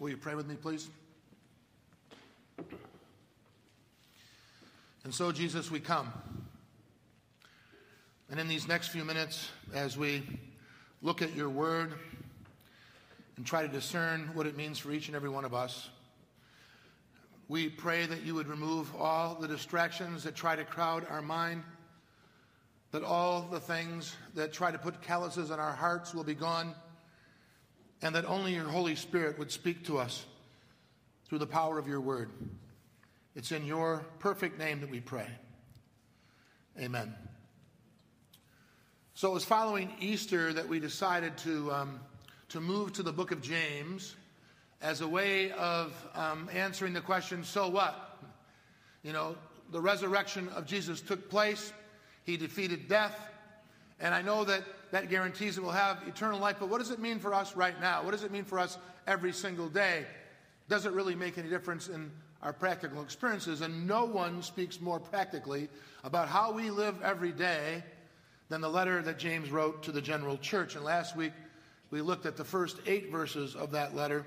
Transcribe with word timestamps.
Will 0.00 0.08
you 0.08 0.16
pray 0.16 0.34
with 0.34 0.48
me, 0.48 0.54
please? 0.54 0.88
And 5.04 5.12
so, 5.12 5.30
Jesus, 5.30 5.70
we 5.70 5.78
come. 5.78 6.10
And 8.30 8.40
in 8.40 8.48
these 8.48 8.66
next 8.66 8.88
few 8.88 9.04
minutes, 9.04 9.50
as 9.74 9.98
we 9.98 10.22
look 11.02 11.20
at 11.20 11.36
your 11.36 11.50
word 11.50 11.92
and 13.36 13.44
try 13.44 13.60
to 13.60 13.68
discern 13.68 14.30
what 14.32 14.46
it 14.46 14.56
means 14.56 14.78
for 14.78 14.90
each 14.90 15.08
and 15.08 15.14
every 15.14 15.28
one 15.28 15.44
of 15.44 15.52
us, 15.52 15.90
we 17.48 17.68
pray 17.68 18.06
that 18.06 18.22
you 18.22 18.34
would 18.34 18.48
remove 18.48 18.90
all 18.96 19.34
the 19.34 19.48
distractions 19.48 20.22
that 20.22 20.34
try 20.34 20.56
to 20.56 20.64
crowd 20.64 21.06
our 21.10 21.20
mind, 21.20 21.62
that 22.92 23.04
all 23.04 23.42
the 23.42 23.60
things 23.60 24.16
that 24.34 24.50
try 24.50 24.70
to 24.70 24.78
put 24.78 25.02
calluses 25.02 25.50
on 25.50 25.60
our 25.60 25.72
hearts 25.72 26.14
will 26.14 26.24
be 26.24 26.34
gone, 26.34 26.74
and 28.02 28.14
that 28.14 28.24
only 28.24 28.54
your 28.54 28.64
Holy 28.64 28.94
Spirit 28.94 29.38
would 29.38 29.50
speak 29.50 29.84
to 29.86 29.98
us 29.98 30.24
through 31.26 31.38
the 31.38 31.46
power 31.46 31.78
of 31.78 31.86
your 31.86 32.00
word. 32.00 32.30
It's 33.34 33.52
in 33.52 33.64
your 33.64 34.04
perfect 34.18 34.58
name 34.58 34.80
that 34.80 34.90
we 34.90 35.00
pray. 35.00 35.28
Amen. 36.78 37.14
So 39.14 39.30
it 39.30 39.34
was 39.34 39.44
following 39.44 39.92
Easter 40.00 40.52
that 40.52 40.68
we 40.68 40.80
decided 40.80 41.36
to, 41.38 41.70
um, 41.72 42.00
to 42.48 42.60
move 42.60 42.94
to 42.94 43.02
the 43.02 43.12
book 43.12 43.32
of 43.32 43.42
James 43.42 44.16
as 44.80 45.02
a 45.02 45.08
way 45.08 45.52
of 45.52 45.92
um, 46.14 46.48
answering 46.52 46.94
the 46.94 47.00
question 47.02 47.44
so 47.44 47.68
what? 47.68 48.18
You 49.02 49.12
know, 49.12 49.36
the 49.70 49.80
resurrection 49.80 50.48
of 50.50 50.66
Jesus 50.66 51.00
took 51.00 51.28
place, 51.28 51.72
he 52.24 52.36
defeated 52.36 52.88
death, 52.88 53.16
and 54.00 54.14
I 54.14 54.22
know 54.22 54.44
that 54.44 54.62
that 54.90 55.08
guarantees 55.08 55.56
that 55.56 55.62
we'll 55.62 55.72
have 55.72 56.02
eternal 56.06 56.40
life, 56.40 56.56
but 56.58 56.68
what 56.68 56.78
does 56.78 56.90
it 56.90 56.98
mean 56.98 57.18
for 57.18 57.32
us 57.32 57.54
right 57.54 57.78
now? 57.80 58.02
What 58.02 58.12
does 58.12 58.24
it 58.24 58.32
mean 58.32 58.44
for 58.44 58.58
us 58.58 58.78
every 59.06 59.32
single 59.32 59.68
day? 59.68 60.06
Does 60.68 60.86
it 60.86 60.92
really 60.92 61.14
make 61.14 61.38
any 61.38 61.48
difference 61.48 61.88
in 61.88 62.10
our 62.42 62.52
practical 62.52 63.02
experiences? 63.02 63.60
And 63.60 63.86
no 63.86 64.04
one 64.04 64.42
speaks 64.42 64.80
more 64.80 64.98
practically 64.98 65.68
about 66.02 66.28
how 66.28 66.52
we 66.52 66.70
live 66.70 67.00
every 67.02 67.32
day 67.32 67.84
than 68.48 68.60
the 68.60 68.68
letter 68.68 69.00
that 69.02 69.18
James 69.18 69.50
wrote 69.50 69.82
to 69.84 69.92
the 69.92 70.00
general 70.00 70.36
church. 70.38 70.74
And 70.74 70.84
last 70.84 71.16
week 71.16 71.32
we 71.90 72.00
looked 72.00 72.26
at 72.26 72.36
the 72.36 72.44
first 72.44 72.78
eight 72.86 73.10
verses 73.10 73.54
of 73.54 73.70
that 73.72 73.94
letter, 73.94 74.26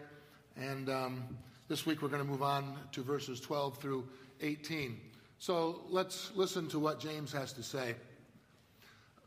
and 0.55 0.89
um, 0.89 1.23
this 1.67 1.85
week 1.85 2.01
we're 2.01 2.09
going 2.09 2.23
to 2.23 2.29
move 2.29 2.43
on 2.43 2.77
to 2.91 3.01
verses 3.01 3.39
12 3.39 3.77
through 3.77 4.07
18. 4.41 4.99
So 5.39 5.81
let's 5.89 6.31
listen 6.35 6.67
to 6.69 6.79
what 6.79 6.99
James 6.99 7.33
has 7.33 7.51
to 7.53 7.63
say. 7.63 7.95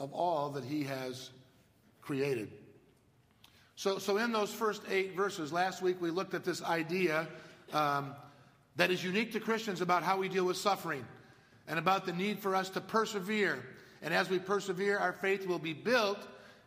of 0.00 0.12
all 0.12 0.50
that 0.50 0.64
he 0.64 0.84
has 0.84 1.30
created. 2.00 2.50
So, 3.76 3.98
so 3.98 4.16
in 4.18 4.32
those 4.32 4.52
first 4.52 4.82
eight 4.90 5.16
verses, 5.16 5.52
last 5.52 5.80
week 5.80 6.00
we 6.00 6.10
looked 6.10 6.34
at 6.34 6.44
this 6.44 6.62
idea 6.62 7.28
um, 7.72 8.14
that 8.76 8.90
is 8.90 9.02
unique 9.02 9.32
to 9.32 9.40
Christians 9.40 9.80
about 9.80 10.02
how 10.02 10.18
we 10.18 10.28
deal 10.28 10.44
with 10.44 10.56
suffering 10.56 11.04
and 11.68 11.78
about 11.78 12.04
the 12.04 12.12
need 12.12 12.38
for 12.38 12.56
us 12.56 12.68
to 12.70 12.80
persevere. 12.80 13.64
And 14.02 14.12
as 14.12 14.28
we 14.28 14.38
persevere, 14.38 14.98
our 14.98 15.12
faith 15.12 15.46
will 15.46 15.58
be 15.58 15.72
built 15.72 16.18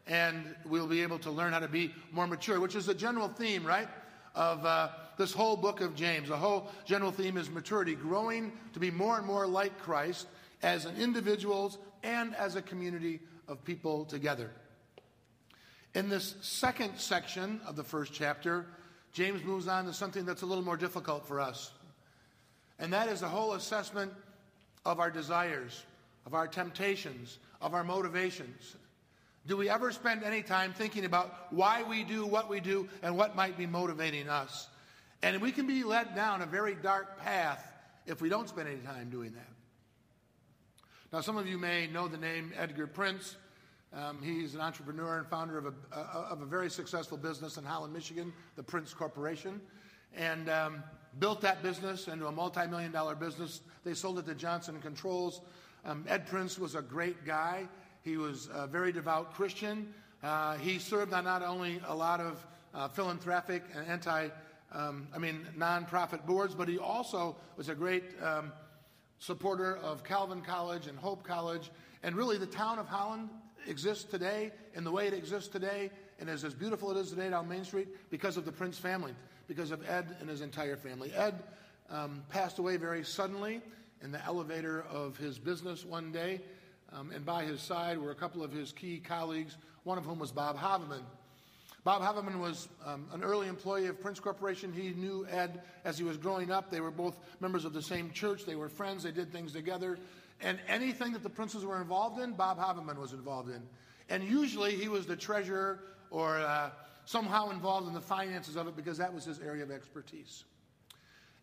and 0.07 0.55
we'll 0.65 0.87
be 0.87 1.01
able 1.01 1.19
to 1.19 1.31
learn 1.31 1.53
how 1.53 1.59
to 1.59 1.67
be 1.67 1.93
more 2.11 2.27
mature, 2.27 2.59
which 2.59 2.75
is 2.75 2.85
the 2.85 2.93
general 2.93 3.27
theme, 3.27 3.65
right, 3.65 3.87
of 4.35 4.65
uh, 4.65 4.89
this 5.17 5.33
whole 5.33 5.55
book 5.55 5.81
of 5.81 5.95
James. 5.95 6.29
The 6.29 6.37
whole 6.37 6.69
general 6.85 7.11
theme 7.11 7.37
is 7.37 7.49
maturity, 7.49 7.95
growing 7.95 8.51
to 8.73 8.79
be 8.79 8.91
more 8.91 9.17
and 9.17 9.25
more 9.25 9.47
like 9.47 9.79
Christ 9.79 10.27
as 10.61 10.85
an 10.85 10.95
individuals 10.97 11.77
and 12.03 12.35
as 12.35 12.55
a 12.55 12.61
community 12.61 13.19
of 13.47 13.63
people 13.63 14.05
together. 14.05 14.51
In 15.95 16.09
this 16.09 16.35
second 16.41 16.97
section 16.97 17.61
of 17.67 17.75
the 17.75 17.83
first 17.83 18.13
chapter, 18.13 18.65
James 19.11 19.43
moves 19.43 19.67
on 19.67 19.85
to 19.85 19.93
something 19.93 20.25
that's 20.25 20.41
a 20.41 20.45
little 20.45 20.63
more 20.63 20.77
difficult 20.77 21.27
for 21.27 21.39
us. 21.39 21.71
And 22.79 22.91
that 22.93 23.07
is 23.09 23.21
the 23.21 23.27
whole 23.27 23.53
assessment 23.53 24.11
of 24.85 24.99
our 24.99 25.11
desires, 25.11 25.83
of 26.25 26.33
our 26.33 26.47
temptations, 26.47 27.37
of 27.61 27.73
our 27.73 27.83
motivations. 27.83 28.75
Do 29.45 29.55
we 29.55 29.69
ever 29.69 29.91
spend 29.91 30.23
any 30.23 30.41
time 30.41 30.73
thinking 30.73 31.05
about 31.05 31.51
why 31.51 31.83
we 31.83 32.03
do 32.03 32.25
what 32.25 32.49
we 32.49 32.59
do 32.59 32.87
and 33.01 33.15
what 33.15 33.35
might 33.35 33.57
be 33.57 33.67
motivating 33.67 34.29
us? 34.29 34.67
And 35.21 35.41
we 35.41 35.51
can 35.51 35.67
be 35.67 35.83
led 35.83 36.15
down 36.15 36.41
a 36.41 36.45
very 36.45 36.75
dark 36.75 37.19
path 37.19 37.65
if 38.05 38.21
we 38.21 38.29
don't 38.29 38.49
spend 38.49 38.67
any 38.67 38.79
time 38.79 39.09
doing 39.09 39.33
that. 39.33 39.52
Now, 41.13 41.21
some 41.21 41.37
of 41.37 41.45
you 41.45 41.59
may 41.59 41.85
know 41.85 42.07
the 42.07 42.17
name 42.17 42.53
Edgar 42.57 42.87
Prince. 42.87 43.35
Um, 43.93 44.17
he's 44.23 44.55
an 44.55 44.61
entrepreneur 44.61 45.19
and 45.19 45.27
founder 45.27 45.59
of 45.59 45.67
a, 45.67 45.73
uh, 45.95 46.25
of 46.31 46.41
a 46.41 46.45
very 46.47 46.71
successful 46.71 47.19
business 47.19 47.57
in 47.57 47.63
Holland, 47.63 47.93
Michigan, 47.93 48.33
the 48.55 48.63
Prince 48.63 48.95
Corporation, 48.95 49.61
and 50.15 50.49
um, 50.49 50.83
built 51.19 51.39
that 51.41 51.61
business 51.61 52.07
into 52.07 52.25
a 52.25 52.31
multi 52.31 52.65
million 52.65 52.91
dollar 52.91 53.13
business. 53.13 53.61
They 53.83 53.93
sold 53.93 54.17
it 54.17 54.25
to 54.25 54.33
Johnson 54.33 54.81
Controls. 54.81 55.41
Um, 55.85 56.03
Ed 56.07 56.25
Prince 56.25 56.57
was 56.57 56.73
a 56.73 56.81
great 56.81 57.23
guy. 57.25 57.67
He 58.01 58.17
was 58.17 58.49
a 58.51 58.65
very 58.65 58.91
devout 58.91 59.35
Christian. 59.35 59.93
Uh, 60.23 60.57
he 60.57 60.79
served 60.79 61.13
on 61.13 61.25
not 61.25 61.43
only 61.43 61.79
a 61.85 61.93
lot 61.93 62.21
of 62.21 62.43
uh, 62.73 62.87
philanthropic 62.87 63.61
and 63.75 63.85
anti, 63.85 64.29
um, 64.71 65.07
I 65.13 65.19
mean, 65.19 65.45
nonprofit 65.55 66.25
boards, 66.25 66.55
but 66.55 66.67
he 66.67 66.79
also 66.79 67.35
was 67.55 67.69
a 67.69 67.75
great 67.75 68.03
um, 68.19 68.51
supporter 69.19 69.77
of 69.77 70.03
Calvin 70.03 70.41
College 70.41 70.87
and 70.87 70.97
Hope 70.97 71.23
College. 71.23 71.71
And 72.03 72.15
really, 72.15 72.37
the 72.37 72.45
town 72.45 72.79
of 72.79 72.87
Holland 72.87 73.29
exists 73.67 74.03
today 74.03 74.51
in 74.75 74.83
the 74.83 74.91
way 74.91 75.07
it 75.07 75.13
exists 75.13 75.49
today 75.49 75.89
and 76.19 76.29
is 76.29 76.43
as 76.43 76.53
beautiful 76.53 76.91
as 76.91 76.97
it 76.97 76.99
is 77.01 77.09
today 77.11 77.29
down 77.29 77.47
Main 77.47 77.63
Street 77.63 77.87
because 78.09 78.37
of 78.37 78.45
the 78.45 78.51
Prince 78.51 78.77
family, 78.77 79.13
because 79.47 79.71
of 79.71 79.87
Ed 79.89 80.15
and 80.19 80.29
his 80.29 80.41
entire 80.41 80.77
family. 80.77 81.11
Ed 81.13 81.43
um, 81.89 82.23
passed 82.29 82.59
away 82.59 82.77
very 82.77 83.03
suddenly 83.03 83.61
in 84.01 84.11
the 84.11 84.23
elevator 84.25 84.85
of 84.91 85.17
his 85.17 85.39
business 85.39 85.85
one 85.85 86.11
day, 86.11 86.41
um, 86.91 87.11
and 87.11 87.25
by 87.25 87.43
his 87.43 87.61
side 87.61 87.97
were 87.97 88.11
a 88.11 88.15
couple 88.15 88.43
of 88.43 88.51
his 88.51 88.71
key 88.71 88.99
colleagues, 88.99 89.57
one 89.83 89.97
of 89.97 90.05
whom 90.05 90.19
was 90.19 90.31
Bob 90.31 90.57
Haveman. 90.57 91.03
Bob 91.83 92.01
Haveman 92.01 92.39
was 92.39 92.69
um, 92.85 93.07
an 93.11 93.23
early 93.23 93.47
employee 93.49 93.87
of 93.87 93.99
Prince 93.99 94.19
Corporation. 94.19 94.71
He 94.71 94.91
knew 94.91 95.27
Ed 95.29 95.61
as 95.83 95.97
he 95.97 96.05
was 96.05 96.15
growing 96.15 96.49
up. 96.49 96.71
They 96.71 96.79
were 96.79 96.91
both 96.91 97.17
members 97.41 97.65
of 97.65 97.73
the 97.73 97.81
same 97.81 98.11
church. 98.11 98.45
They 98.45 98.55
were 98.55 98.69
friends. 98.69 99.03
They 99.03 99.11
did 99.11 99.33
things 99.33 99.51
together. 99.51 99.99
And 100.39 100.59
anything 100.69 101.11
that 101.13 101.23
the 101.23 101.29
Princes 101.29 101.65
were 101.65 101.81
involved 101.81 102.21
in, 102.21 102.33
Bob 102.33 102.57
Haveman 102.57 102.97
was 102.97 103.11
involved 103.11 103.49
in. 103.49 103.61
And 104.09 104.23
usually 104.23 104.75
he 104.75 104.87
was 104.87 105.05
the 105.05 105.15
treasurer 105.15 105.79
or 106.09 106.39
uh, 106.39 106.69
somehow 107.05 107.49
involved 107.49 107.87
in 107.87 107.93
the 107.93 108.01
finances 108.01 108.55
of 108.55 108.67
it 108.67 108.77
because 108.77 108.97
that 108.99 109.13
was 109.13 109.25
his 109.25 109.39
area 109.39 109.63
of 109.63 109.71
expertise. 109.71 110.45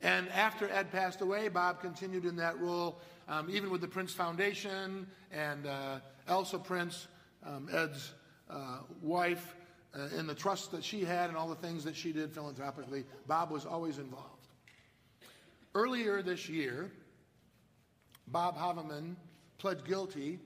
And 0.01 0.31
after 0.31 0.71
Ed 0.71 0.91
passed 0.91 1.21
away, 1.21 1.49
Bob 1.49 1.83
continued 1.83 2.25
in 2.25 2.37
that 2.37 2.59
role, 2.59 3.01
um, 3.29 3.49
even 3.51 3.71
with 3.71 3.83
the 3.83 3.89
Prince 3.89 4.15
Foundation 4.15 5.07
and 5.31 5.67
uh, 5.67 5.99
Elsa 6.27 6.59
Prince, 6.59 7.09
um, 7.45 7.69
Ed's 7.71 8.15
uh, 8.49 8.79
wife 9.03 9.55
uh, 9.95 10.09
in 10.17 10.27
the 10.27 10.35
trust 10.35 10.71
that 10.73 10.85
she 10.85 11.05
had 11.05 11.29
and 11.29 11.37
all 11.37 11.49
the 11.49 11.55
things 11.55 11.85
that 11.85 11.97
she 11.97 12.13
did 12.13 12.33
philanthropically. 12.33 13.05
Bob 13.27 13.51
was 13.51 13.67
always 13.67 13.99
involved. 13.99 14.49
Earlier 15.75 16.23
this 16.23 16.49
year, 16.49 16.91
Bob 18.29 18.57
Haveman 18.57 19.17
pled 19.59 19.85
guilty 19.85 20.39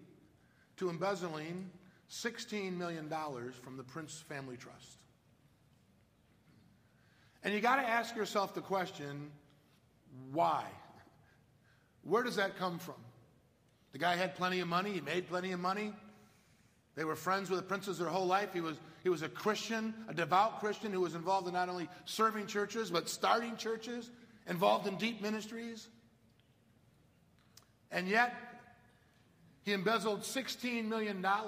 to 0.76 0.90
embezzling 0.90 1.70
$16 2.10 2.76
million 2.76 3.08
from 3.62 3.76
the 3.76 3.82
Prince 3.82 4.24
Family 4.28 4.56
Trust. 4.56 4.98
And 7.42 7.52
you 7.52 7.60
got 7.60 7.76
to 7.76 7.86
ask 7.86 8.16
yourself 8.16 8.54
the 8.54 8.60
question 8.60 9.30
why 10.32 10.64
Where 12.02 12.22
does 12.22 12.36
that 12.36 12.56
come 12.56 12.78
from? 12.78 12.94
The 13.92 13.98
guy 13.98 14.16
had 14.16 14.34
plenty 14.34 14.60
of 14.60 14.68
money, 14.68 14.92
he 14.92 15.00
made 15.00 15.28
plenty 15.28 15.52
of 15.52 15.60
money. 15.60 15.92
They 16.96 17.04
were 17.04 17.16
friends 17.16 17.50
with 17.50 17.58
the 17.58 17.66
princes 17.66 17.98
their 17.98 18.08
whole 18.08 18.26
life. 18.26 18.52
He 18.52 18.60
was, 18.60 18.76
he 19.02 19.08
was 19.08 19.22
a 19.22 19.28
Christian, 19.28 19.94
a 20.08 20.14
devout 20.14 20.60
Christian 20.60 20.92
who 20.92 21.00
was 21.00 21.14
involved 21.14 21.48
in 21.48 21.54
not 21.54 21.68
only 21.68 21.88
serving 22.04 22.46
churches, 22.46 22.90
but 22.90 23.08
starting 23.08 23.56
churches, 23.56 24.10
involved 24.48 24.86
in 24.86 24.96
deep 24.96 25.20
ministries. 25.20 25.88
And 27.90 28.08
yet, 28.08 28.34
he 29.64 29.72
embezzled 29.72 30.20
$16 30.20 30.86
million. 30.86 31.24
I 31.24 31.42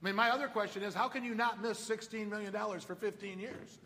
mean, 0.00 0.16
my 0.16 0.30
other 0.30 0.48
question 0.48 0.82
is 0.82 0.94
how 0.94 1.08
can 1.08 1.24
you 1.24 1.34
not 1.34 1.62
miss 1.62 1.88
$16 1.88 2.28
million 2.28 2.52
for 2.80 2.94
15 2.94 3.38
years? 3.38 3.78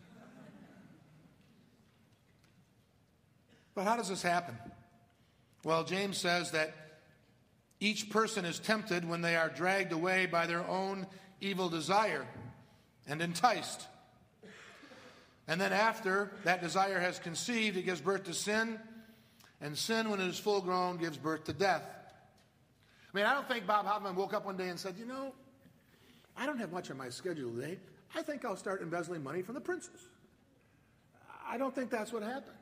But 3.75 3.83
how 3.83 3.95
does 3.95 4.09
this 4.09 4.23
happen? 4.23 4.57
Well, 5.63 5.83
James 5.83 6.17
says 6.17 6.49
that 6.51 6.73
each 7.79 8.09
person 8.09 8.45
is 8.45 8.59
tempted 8.59 9.07
when 9.07 9.21
they 9.21 9.35
are 9.35 9.49
dragged 9.49 9.91
away 9.91 10.25
by 10.25 10.47
their 10.47 10.65
own 10.67 11.05
evil 11.41 11.69
desire 11.69 12.25
and 13.07 13.21
enticed. 13.21 13.85
And 15.47 15.61
then, 15.61 15.71
after 15.71 16.31
that 16.43 16.61
desire 16.61 16.99
has 16.99 17.19
conceived, 17.19 17.77
it 17.77 17.83
gives 17.83 18.01
birth 18.01 18.25
to 18.25 18.33
sin. 18.33 18.79
And 19.61 19.77
sin, 19.77 20.09
when 20.09 20.19
it 20.19 20.27
is 20.27 20.37
full 20.37 20.61
grown, 20.61 20.97
gives 20.97 21.17
birth 21.17 21.45
to 21.45 21.53
death. 21.53 21.83
I 23.13 23.17
mean, 23.17 23.25
I 23.25 23.33
don't 23.33 23.47
think 23.47 23.65
Bob 23.65 23.85
Haveman 23.85 24.15
woke 24.15 24.33
up 24.33 24.45
one 24.45 24.57
day 24.57 24.67
and 24.67 24.79
said, 24.79 24.95
You 24.97 25.05
know, 25.05 25.33
I 26.35 26.45
don't 26.45 26.59
have 26.59 26.71
much 26.71 26.91
on 26.91 26.97
my 26.97 27.09
schedule 27.09 27.53
today. 27.53 27.79
I 28.13 28.23
think 28.23 28.43
I'll 28.43 28.57
start 28.57 28.81
embezzling 28.81 29.23
money 29.23 29.41
from 29.41 29.55
the 29.55 29.61
princes. 29.61 30.07
I 31.47 31.57
don't 31.57 31.73
think 31.73 31.89
that's 31.89 32.11
what 32.11 32.23
happened. 32.23 32.57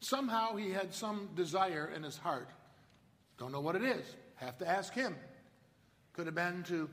Somehow 0.00 0.56
he 0.56 0.70
had 0.70 0.94
some 0.94 1.30
desire 1.34 1.90
in 1.94 2.02
his 2.02 2.18
heart 2.18 2.48
don't 3.40 3.52
know 3.52 3.60
what 3.60 3.74
it 3.74 3.82
is. 3.82 4.04
Have 4.36 4.58
to 4.58 4.68
ask 4.68 4.92
him. 4.92 5.16
Could 6.12 6.26
have 6.26 6.34
been 6.34 6.62
to 6.64 6.90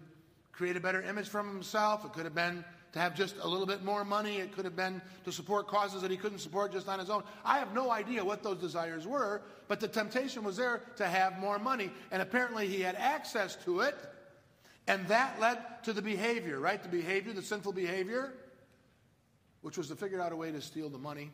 create 0.54 0.78
a 0.78 0.80
better 0.80 1.02
image 1.02 1.28
from 1.28 1.50
himself. 1.50 2.06
It 2.06 2.14
could 2.14 2.24
have 2.24 2.34
been 2.34 2.64
to 2.94 3.00
have 3.00 3.14
just 3.14 3.36
a 3.42 3.48
little 3.48 3.66
bit 3.66 3.84
more 3.84 4.06
money. 4.06 4.38
It 4.38 4.54
could 4.54 4.64
have 4.64 4.76
been 4.76 5.02
to 5.26 5.32
support 5.34 5.68
causes 5.68 6.02
that 6.02 6.10
he 6.10 6.16
couldn't 6.16 6.40
support 6.40 6.72
just 6.72 6.88
on 6.88 7.00
his 7.00 7.10
own. 7.10 7.24
I 7.44 7.60
have 7.60 7.74
no 7.74 7.92
idea 7.92 8.24
what 8.24 8.44
those 8.44 8.60
desires 8.60 9.06
were, 9.06 9.42
but 9.68 9.82
the 9.82 9.90
temptation 9.90 10.42
was 10.42 10.56
there 10.56 10.82
to 10.96 11.06
have 11.06 11.38
more 11.38 11.60
money. 11.60 11.92
And 12.12 12.22
apparently 12.22 12.70
he 12.70 12.80
had 12.80 12.96
access 12.96 13.58
to 13.66 13.82
it. 13.82 13.96
And 14.88 15.06
that 15.08 15.42
led 15.42 15.60
to 15.84 15.92
the 15.92 16.02
behavior, 16.02 16.62
right? 16.62 16.82
The 16.82 16.88
behavior, 16.88 17.34
the 17.34 17.42
sinful 17.42 17.74
behavior, 17.74 18.32
which 19.64 19.78
was 19.78 19.90
to 19.90 19.98
figure 19.98 20.22
out 20.22 20.32
a 20.32 20.36
way 20.38 20.54
to 20.54 20.62
steal 20.62 20.88
the 20.88 20.98
money. 20.98 21.30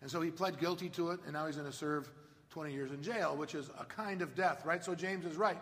And 0.00 0.08
so 0.08 0.20
he 0.20 0.30
pled 0.30 0.60
guilty 0.60 0.88
to 0.90 1.10
it, 1.10 1.18
and 1.24 1.32
now 1.32 1.46
he's 1.46 1.56
going 1.56 1.68
to 1.68 1.76
serve 1.76 2.08
20 2.50 2.72
years 2.72 2.90
in 2.90 3.02
jail, 3.02 3.36
which 3.36 3.54
is 3.54 3.70
a 3.78 3.84
kind 3.84 4.22
of 4.22 4.34
death, 4.34 4.64
right? 4.64 4.84
So 4.84 4.94
James 4.94 5.24
is 5.24 5.36
right. 5.36 5.58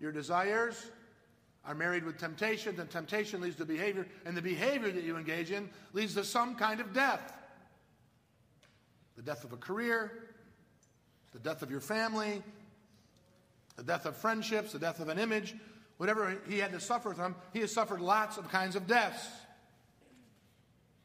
Your 0.00 0.12
desires 0.12 0.90
are 1.64 1.74
married 1.74 2.04
with 2.04 2.18
temptation, 2.18 2.78
and 2.80 2.90
temptation 2.90 3.40
leads 3.40 3.56
to 3.56 3.64
behavior, 3.64 4.06
and 4.26 4.36
the 4.36 4.42
behavior 4.42 4.90
that 4.90 5.04
you 5.04 5.16
engage 5.16 5.50
in 5.50 5.68
leads 5.92 6.14
to 6.14 6.24
some 6.24 6.54
kind 6.54 6.80
of 6.80 6.92
death. 6.92 7.32
The 9.16 9.22
death 9.22 9.44
of 9.44 9.52
a 9.52 9.56
career, 9.56 10.10
the 11.32 11.38
death 11.38 11.62
of 11.62 11.70
your 11.70 11.80
family, 11.80 12.42
the 13.76 13.82
death 13.82 14.06
of 14.06 14.16
friendships, 14.16 14.72
the 14.72 14.78
death 14.78 15.00
of 15.00 15.08
an 15.08 15.18
image, 15.18 15.54
whatever 15.98 16.36
he 16.48 16.58
had 16.58 16.72
to 16.72 16.80
suffer 16.80 17.14
from, 17.14 17.36
he 17.52 17.60
has 17.60 17.72
suffered 17.72 18.00
lots 18.00 18.38
of 18.38 18.48
kinds 18.48 18.74
of 18.74 18.86
deaths. 18.86 19.28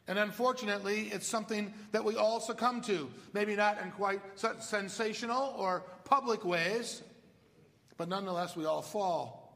And 0.08 0.18
unfortunately, 0.18 1.10
it's 1.12 1.28
something 1.28 1.74
that 1.92 2.04
we 2.04 2.16
all 2.16 2.40
succumb 2.40 2.82
to. 2.82 3.10
Maybe 3.34 3.56
not 3.56 3.82
in 3.82 3.92
quite 3.92 4.22
such 4.36 4.62
sensational 4.62 5.54
or 5.58 5.84
public 6.06 6.46
ways, 6.46 7.02
but 7.98 8.08
nonetheless, 8.08 8.56
we 8.56 8.66
all 8.66 8.82
fall. 8.82 9.48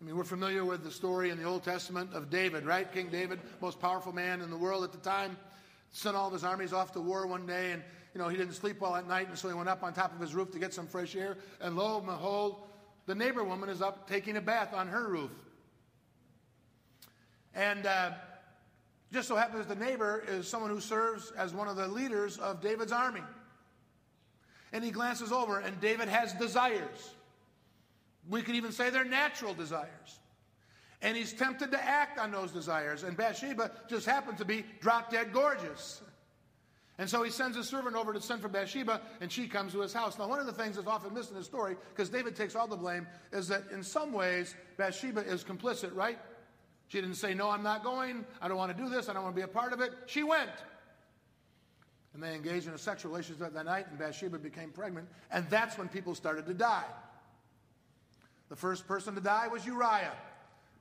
I 0.00 0.04
mean, 0.04 0.16
we're 0.16 0.24
familiar 0.24 0.64
with 0.64 0.84
the 0.84 0.90
story 0.90 1.30
in 1.30 1.38
the 1.38 1.44
Old 1.44 1.64
Testament 1.64 2.12
of 2.12 2.30
David, 2.30 2.64
right? 2.64 2.90
King 2.92 3.08
David, 3.08 3.40
most 3.60 3.80
powerful 3.80 4.12
man 4.12 4.40
in 4.40 4.50
the 4.50 4.56
world 4.56 4.84
at 4.84 4.92
the 4.92 4.98
time, 4.98 5.36
sent 5.90 6.14
all 6.14 6.26
of 6.26 6.32
his 6.32 6.44
armies 6.44 6.72
off 6.72 6.92
to 6.92 7.00
war 7.00 7.26
one 7.26 7.46
day, 7.46 7.72
and 7.72 7.82
you 8.14 8.20
know 8.20 8.28
he 8.28 8.36
didn't 8.36 8.54
sleep 8.54 8.80
well 8.80 8.94
at 8.96 9.08
night, 9.08 9.28
and 9.28 9.38
so 9.38 9.48
he 9.48 9.54
went 9.54 9.68
up 9.68 9.82
on 9.82 9.94
top 9.94 10.14
of 10.14 10.20
his 10.20 10.34
roof 10.34 10.52
to 10.52 10.58
get 10.58 10.74
some 10.74 10.86
fresh 10.86 11.16
air. 11.16 11.38
And 11.60 11.74
lo 11.76 11.96
and 11.96 12.06
behold, 12.06 12.66
the 13.06 13.14
neighbor 13.14 13.42
woman 13.42 13.68
is 13.68 13.80
up 13.80 14.08
taking 14.08 14.36
a 14.36 14.40
bath 14.40 14.74
on 14.74 14.88
her 14.88 15.08
roof. 15.08 15.30
And 17.54 17.86
uh, 17.86 18.10
just 19.14 19.28
so 19.28 19.36
happens 19.36 19.66
the 19.66 19.76
neighbor 19.76 20.22
is 20.28 20.46
someone 20.46 20.70
who 20.70 20.80
serves 20.80 21.32
as 21.38 21.54
one 21.54 21.68
of 21.68 21.76
the 21.76 21.86
leaders 21.88 22.36
of 22.36 22.60
David's 22.60 22.92
army. 22.92 23.22
And 24.72 24.84
he 24.84 24.90
glances 24.90 25.30
over, 25.30 25.60
and 25.60 25.80
David 25.80 26.08
has 26.08 26.32
desires. 26.34 27.14
We 28.28 28.42
could 28.42 28.56
even 28.56 28.72
say 28.72 28.90
they're 28.90 29.04
natural 29.04 29.54
desires. 29.54 30.18
And 31.00 31.16
he's 31.16 31.32
tempted 31.32 31.70
to 31.70 31.82
act 31.82 32.18
on 32.18 32.32
those 32.32 32.50
desires. 32.50 33.04
And 33.04 33.16
Bathsheba 33.16 33.70
just 33.88 34.04
happened 34.04 34.38
to 34.38 34.44
be 34.44 34.64
drop 34.80 35.10
dead 35.10 35.32
gorgeous. 35.32 36.02
And 36.98 37.08
so 37.08 37.22
he 37.22 37.30
sends 37.30 37.56
his 37.56 37.68
servant 37.68 37.94
over 37.94 38.12
to 38.12 38.20
send 38.20 38.42
for 38.42 38.48
Bathsheba, 38.48 39.00
and 39.20 39.30
she 39.30 39.46
comes 39.46 39.72
to 39.72 39.80
his 39.80 39.92
house. 39.92 40.18
Now, 40.18 40.28
one 40.28 40.40
of 40.40 40.46
the 40.46 40.52
things 40.52 40.76
that's 40.76 40.88
often 40.88 41.14
missed 41.14 41.30
in 41.30 41.36
the 41.36 41.44
story, 41.44 41.76
because 41.94 42.08
David 42.08 42.34
takes 42.34 42.56
all 42.56 42.66
the 42.66 42.76
blame, 42.76 43.06
is 43.32 43.46
that 43.48 43.64
in 43.72 43.82
some 43.82 44.12
ways, 44.12 44.54
Bathsheba 44.76 45.20
is 45.20 45.44
complicit, 45.44 45.94
right? 45.94 46.18
She 46.88 47.00
didn't 47.00 47.16
say, 47.16 47.34
No, 47.34 47.50
I'm 47.50 47.62
not 47.62 47.82
going. 47.82 48.24
I 48.40 48.48
don't 48.48 48.56
want 48.56 48.76
to 48.76 48.82
do 48.82 48.88
this. 48.88 49.08
I 49.08 49.12
don't 49.12 49.22
want 49.22 49.34
to 49.34 49.40
be 49.40 49.44
a 49.44 49.48
part 49.48 49.72
of 49.72 49.80
it. 49.80 49.92
She 50.06 50.22
went. 50.22 50.50
And 52.12 52.22
they 52.22 52.34
engaged 52.34 52.68
in 52.68 52.74
a 52.74 52.78
sexual 52.78 53.10
relationship 53.10 53.52
that 53.52 53.64
night, 53.64 53.86
and 53.90 53.98
Bathsheba 53.98 54.38
became 54.38 54.70
pregnant. 54.70 55.08
And 55.32 55.50
that's 55.50 55.76
when 55.76 55.88
people 55.88 56.14
started 56.14 56.46
to 56.46 56.54
die. 56.54 56.84
The 58.48 58.56
first 58.56 58.86
person 58.86 59.16
to 59.16 59.20
die 59.20 59.48
was 59.48 59.66
Uriah, 59.66 60.12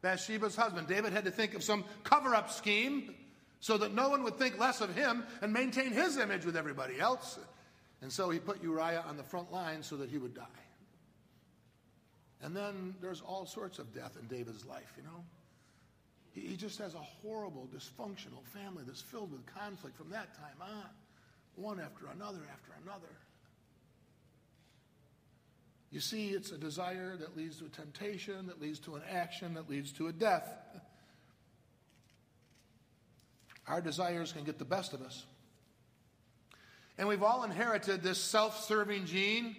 Bathsheba's 0.04 0.56
husband. 0.56 0.88
David 0.88 1.12
had 1.12 1.26
to 1.26 1.32
think 1.32 1.56
of 1.56 1.64
some 1.64 1.86
cover 2.04 2.36
up 2.36 2.52
scheme 2.52 3.16
so 3.60 3.78
that 3.78 3.96
no 3.96 4.10
one 4.10 4.24
would 4.24 4.38
think 4.38 4.60
less 4.60 4.82
of 4.82 4.94
him 4.94 5.24
and 5.42 5.52
maintain 5.52 5.92
his 5.92 6.18
image 6.18 6.46
with 6.46 6.56
everybody 6.56 7.00
else. 7.00 7.40
And 8.02 8.12
so 8.12 8.30
he 8.30 8.38
put 8.38 8.62
Uriah 8.62 9.04
on 9.08 9.18
the 9.18 9.24
front 9.24 9.52
line 9.52 9.82
so 9.82 9.96
that 9.98 10.10
he 10.10 10.18
would 10.18 10.36
die. 10.36 10.44
And 12.42 12.54
then 12.54 12.94
there's 13.02 13.22
all 13.22 13.46
sorts 13.46 13.80
of 13.80 13.94
death 13.94 14.18
in 14.20 14.28
David's 14.28 14.66
life, 14.66 14.94
you 14.98 15.04
know. 15.04 15.24
He 16.34 16.56
just 16.56 16.80
has 16.80 16.96
a 16.96 17.00
horrible, 17.00 17.70
dysfunctional 17.74 18.44
family 18.46 18.84
that's 18.86 19.02
filled 19.02 19.32
with 19.32 19.46
conflict 19.46 19.96
from 19.96 20.10
that 20.10 20.34
time 20.36 20.56
on, 20.62 20.90
one 21.56 21.80
after 21.80 22.08
another 22.08 22.40
after 22.52 22.72
another. 22.84 23.14
You 25.92 26.00
see, 26.00 26.30
it's 26.30 26.52
a 26.52 26.58
desire 26.58 27.16
that 27.18 27.38
leads 27.38 27.60
to 27.60 27.66
a 27.66 27.70
temptation, 27.70 28.48
that 28.48 28.60
leads 28.60 28.80
to 28.80 28.96
an 28.96 29.04
action, 29.12 29.54
that 29.54 29.70
leads 29.70 29.92
to 29.94 30.08
a 30.08 30.12
death. 30.12 30.52
Our 33.68 33.80
desires 33.80 34.32
can 34.32 34.44
get 34.44 34.58
the 34.58 34.66
best 34.66 34.94
of 34.94 35.04
us. 35.04 35.24
And 36.98 37.08
we've 37.08 37.22
all 37.22 37.44
inherited 37.44 38.02
this 38.02 38.18
self 38.18 38.64
serving 38.66 39.06
gene 39.06 39.56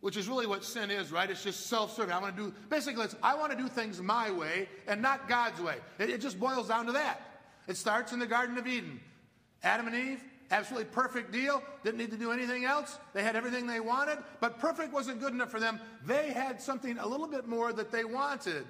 which 0.00 0.16
is 0.16 0.28
really 0.28 0.46
what 0.46 0.64
sin 0.64 0.90
is, 0.90 1.10
right? 1.10 1.28
It's 1.30 1.42
just 1.42 1.66
self-serving. 1.66 2.12
I 2.12 2.20
want 2.20 2.36
to 2.36 2.42
do 2.42 2.54
basically 2.68 3.04
it's 3.04 3.16
I 3.22 3.34
want 3.34 3.52
to 3.52 3.58
do 3.58 3.68
things 3.68 4.00
my 4.00 4.30
way 4.30 4.68
and 4.86 5.02
not 5.02 5.28
God's 5.28 5.60
way. 5.60 5.76
It, 5.98 6.10
it, 6.10 6.20
just 6.20 6.38
boils 6.38 6.68
down 6.68 6.86
to 6.86 6.92
that. 6.92 7.20
It 7.66 7.76
starts 7.76 8.12
in 8.12 8.18
the 8.18 8.26
Garden 8.26 8.56
of 8.58 8.66
Eden. 8.66 9.00
Adam 9.62 9.88
and 9.88 9.96
Eve, 9.96 10.22
absolutely 10.50 10.88
perfect 10.92 11.32
deal. 11.32 11.62
Didn't 11.82 11.98
need 11.98 12.12
to 12.12 12.16
do 12.16 12.30
anything 12.30 12.64
else. 12.64 12.96
They 13.12 13.24
had 13.24 13.34
everything 13.34 13.66
they 13.66 13.80
wanted, 13.80 14.18
but 14.40 14.60
perfect 14.60 14.92
wasn't 14.92 15.20
good 15.20 15.32
enough 15.32 15.50
for 15.50 15.58
them. 15.58 15.80
They 16.06 16.30
had 16.30 16.62
something 16.62 16.96
a 16.98 17.06
little 17.06 17.26
bit 17.26 17.48
more 17.48 17.72
that 17.72 17.90
they 17.90 18.04
wanted. 18.04 18.66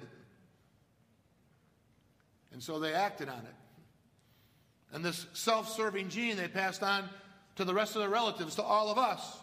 And 2.51 2.63
so 2.63 2.79
they 2.79 2.93
acted 2.93 3.29
on 3.29 3.39
it. 3.39 3.55
And 4.91 5.05
this 5.05 5.27
self-serving 5.33 6.09
gene 6.09 6.35
they 6.35 6.47
passed 6.47 6.81
on 6.81 7.07
to 7.57 7.63
the 7.63 7.73
rest 7.73 7.95
of 7.95 8.01
their 8.01 8.09
relatives, 8.09 8.55
to 8.55 8.63
all 8.63 8.89
of 8.89 8.97
us. 8.97 9.38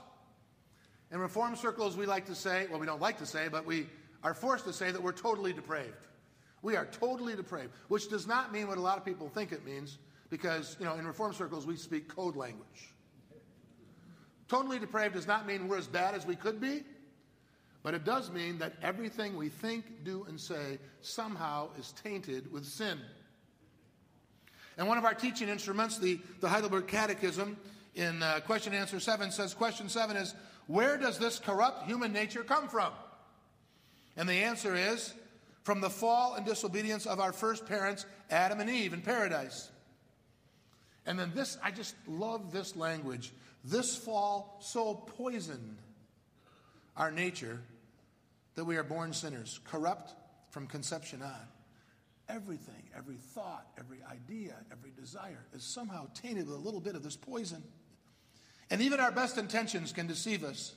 In 1.13 1.21
reform 1.21 1.55
circles, 1.57 1.97
we 1.97 2.07
like 2.07 2.27
to 2.27 2.35
say, 2.35 2.67
well, 2.71 2.81
we 2.81 2.87
don't 2.87 3.01
like 3.01 3.19
to 3.19 3.27
say, 3.27 3.49
but 3.49 3.65
we 3.65 3.87
are 4.25 4.35
forced 4.35 4.65
to 4.65 4.73
say 4.73 4.91
that 4.91 5.03
we're 5.03 5.13
totally 5.13 5.53
depraved. 5.53 5.95
We 6.63 6.77
are 6.77 6.87
totally 6.87 7.37
depraved, 7.37 7.71
which 7.89 8.09
does 8.09 8.27
not 8.27 8.53
mean 8.53 8.67
what 8.67 8.79
a 8.79 8.81
lot 8.81 8.99
of 8.99 9.05
people 9.05 9.29
think 9.29 9.53
it 9.53 9.65
means, 9.65 9.99
because, 10.31 10.77
you 10.81 10.85
know, 10.85 10.95
in 10.95 11.07
reform 11.07 11.33
circles, 11.33 11.65
we 11.67 11.77
speak 11.77 12.09
code 12.09 12.35
language. 12.35 12.93
Totally 14.49 14.79
depraved 14.79 15.15
does 15.15 15.27
not 15.27 15.47
mean 15.47 15.69
we're 15.69 15.79
as 15.79 15.87
bad 15.87 16.15
as 16.15 16.27
we 16.27 16.35
could 16.35 16.61
be, 16.61 16.83
but 17.85 17.95
it 17.95 18.05
does 18.05 18.31
mean 18.33 18.59
that 18.59 18.73
everything 18.83 19.37
we 19.37 19.49
think, 19.49 20.05
do, 20.05 20.25
and 20.29 20.41
say 20.41 20.79
somehow 21.03 21.69
is 21.79 21.93
tainted 22.03 22.51
with 22.51 22.65
sin. 22.65 22.99
And 24.77 24.89
one 24.89 24.99
of 24.99 25.05
our 25.05 25.15
teaching 25.15 25.49
instruments, 25.49 25.99
the, 25.99 26.21
the 26.41 26.49
Heidelberg 26.49 26.87
Catechism, 26.89 27.57
in 27.95 28.23
uh, 28.23 28.41
question 28.45 28.75
answer 28.75 29.01
7 29.01 29.31
says, 29.31 29.55
Question 29.55 29.89
7 29.89 30.17
is, 30.17 30.35
where 30.67 30.97
does 30.97 31.19
this 31.19 31.39
corrupt 31.39 31.87
human 31.87 32.13
nature 32.13 32.43
come 32.43 32.69
from? 32.69 32.93
And 34.17 34.29
the 34.29 34.35
answer 34.35 34.75
is 34.75 35.15
from 35.63 35.81
the 35.81 35.91
fall 35.91 36.35
and 36.35 36.47
disobedience 36.47 37.07
of 37.07 37.21
our 37.21 37.33
first 37.33 37.67
parents, 37.67 38.07
Adam 38.31 38.61
and 38.61 38.71
Eve, 38.71 38.93
in 38.93 39.03
paradise. 39.03 39.71
And 41.07 41.19
then 41.19 41.33
this, 41.35 41.57
I 41.63 41.71
just 41.71 41.95
love 42.07 42.53
this 42.53 42.77
language. 42.77 43.33
this 43.65 43.97
fall 43.97 44.59
so 44.61 44.95
poisoned 44.95 45.79
our 46.97 47.11
nature 47.11 47.61
that 48.55 48.65
we 48.65 48.77
are 48.77 48.83
born 48.83 49.13
sinners, 49.13 49.61
corrupt 49.65 50.15
from 50.51 50.67
conception 50.67 51.23
on. 51.23 51.49
Everything, 52.29 52.83
every 52.97 53.17
thought, 53.17 53.67
every 53.79 53.99
idea, 54.11 54.55
every 54.73 54.91
desire 54.99 55.45
is 55.53 55.63
somehow 55.63 56.09
tainted 56.15 56.47
with 56.47 56.57
a 56.57 56.61
little 56.61 56.81
bit 56.81 56.97
of 56.97 57.03
this 57.03 57.17
poison. 57.17 57.63
And 58.71 58.81
even 58.83 59.01
our 59.01 59.13
best 59.13 59.39
intentions 59.39 59.93
can 59.93 60.07
deceive 60.07 60.43
us. 60.43 60.75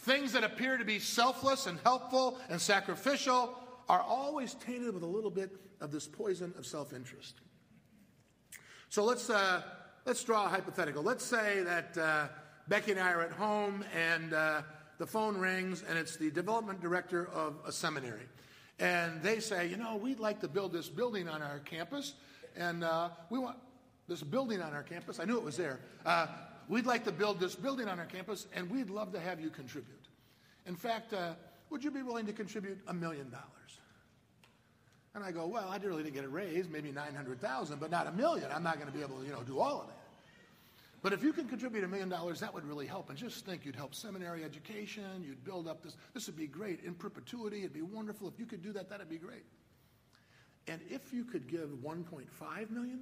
Things 0.00 0.32
that 0.32 0.44
appear 0.44 0.76
to 0.76 0.84
be 0.84 0.98
selfless 0.98 1.66
and 1.66 1.78
helpful 1.82 2.38
and 2.48 2.60
sacrificial 2.60 3.54
are 3.88 4.00
always 4.00 4.54
tainted 4.54 4.94
with 4.94 5.02
a 5.02 5.06
little 5.06 5.30
bit 5.30 5.50
of 5.80 5.90
this 5.90 6.06
poison 6.06 6.52
of 6.58 6.66
self 6.66 6.92
interest. 6.92 7.34
So 8.90 9.04
let's, 9.04 9.28
uh, 9.28 9.62
let's 10.04 10.22
draw 10.22 10.46
a 10.46 10.48
hypothetical. 10.48 11.02
Let's 11.02 11.24
say 11.24 11.62
that 11.62 11.98
uh, 11.98 12.28
Becky 12.68 12.92
and 12.92 13.00
I 13.00 13.12
are 13.12 13.22
at 13.22 13.32
home 13.32 13.84
and 13.94 14.32
uh, 14.32 14.62
the 14.98 15.06
phone 15.06 15.36
rings 15.36 15.84
and 15.88 15.98
it's 15.98 16.16
the 16.16 16.30
development 16.30 16.80
director 16.80 17.28
of 17.28 17.56
a 17.66 17.72
seminary. 17.72 18.28
And 18.78 19.20
they 19.22 19.40
say, 19.40 19.66
you 19.66 19.76
know, 19.76 19.96
we'd 19.96 20.20
like 20.20 20.40
to 20.40 20.48
build 20.48 20.72
this 20.72 20.88
building 20.88 21.28
on 21.28 21.42
our 21.42 21.58
campus. 21.60 22.14
And 22.56 22.84
uh, 22.84 23.10
we 23.30 23.38
want 23.38 23.56
this 24.06 24.22
building 24.22 24.62
on 24.62 24.72
our 24.72 24.82
campus. 24.82 25.18
I 25.18 25.24
knew 25.24 25.36
it 25.36 25.44
was 25.44 25.56
there. 25.56 25.80
We'd 26.68 26.86
like 26.86 27.04
to 27.04 27.12
build 27.12 27.40
this 27.40 27.54
building 27.54 27.88
on 27.88 27.98
our 27.98 28.06
campus 28.06 28.46
and 28.54 28.70
we'd 28.70 28.90
love 28.90 29.12
to 29.12 29.20
have 29.20 29.40
you 29.40 29.50
contribute. 29.50 30.06
In 30.66 30.76
fact, 30.76 31.14
uh, 31.14 31.32
would 31.70 31.82
you 31.82 31.90
be 31.90 32.02
willing 32.02 32.26
to 32.26 32.32
contribute 32.32 32.78
a 32.86 32.94
million 32.94 33.30
dollars? 33.30 33.44
And 35.14 35.24
I 35.24 35.32
go, 35.32 35.46
well, 35.46 35.68
I 35.68 35.78
really 35.78 36.02
didn't 36.02 36.14
get 36.14 36.24
a 36.24 36.28
raise, 36.28 36.68
maybe 36.68 36.92
900,000, 36.92 37.80
but 37.80 37.90
not 37.90 38.06
a 38.06 38.12
million. 38.12 38.48
I'm 38.54 38.62
not 38.62 38.74
going 38.74 38.86
to 38.86 38.92
be 38.92 39.02
able 39.02 39.18
to, 39.18 39.24
you 39.24 39.32
know, 39.32 39.42
do 39.42 39.58
all 39.58 39.80
of 39.80 39.86
that. 39.88 39.94
But 41.00 41.12
if 41.12 41.22
you 41.22 41.32
can 41.32 41.48
contribute 41.48 41.84
a 41.84 41.88
million 41.88 42.08
dollars, 42.08 42.40
that 42.40 42.52
would 42.52 42.64
really 42.64 42.86
help. 42.86 43.08
And 43.08 43.16
just 43.16 43.46
think, 43.46 43.64
you'd 43.64 43.76
help 43.76 43.94
seminary 43.94 44.44
education, 44.44 45.24
you'd 45.24 45.44
build 45.44 45.68
up 45.68 45.82
this. 45.82 45.96
This 46.12 46.26
would 46.26 46.36
be 46.36 46.46
great 46.46 46.80
in 46.84 46.94
perpetuity. 46.94 47.60
It'd 47.60 47.72
be 47.72 47.82
wonderful. 47.82 48.28
If 48.28 48.38
you 48.38 48.46
could 48.46 48.62
do 48.62 48.72
that, 48.72 48.90
that'd 48.90 49.08
be 49.08 49.18
great. 49.18 49.44
And 50.66 50.80
if 50.90 51.12
you 51.12 51.24
could 51.24 51.48
give 51.48 51.68
$1.5 51.68 52.70
million, 52.70 53.00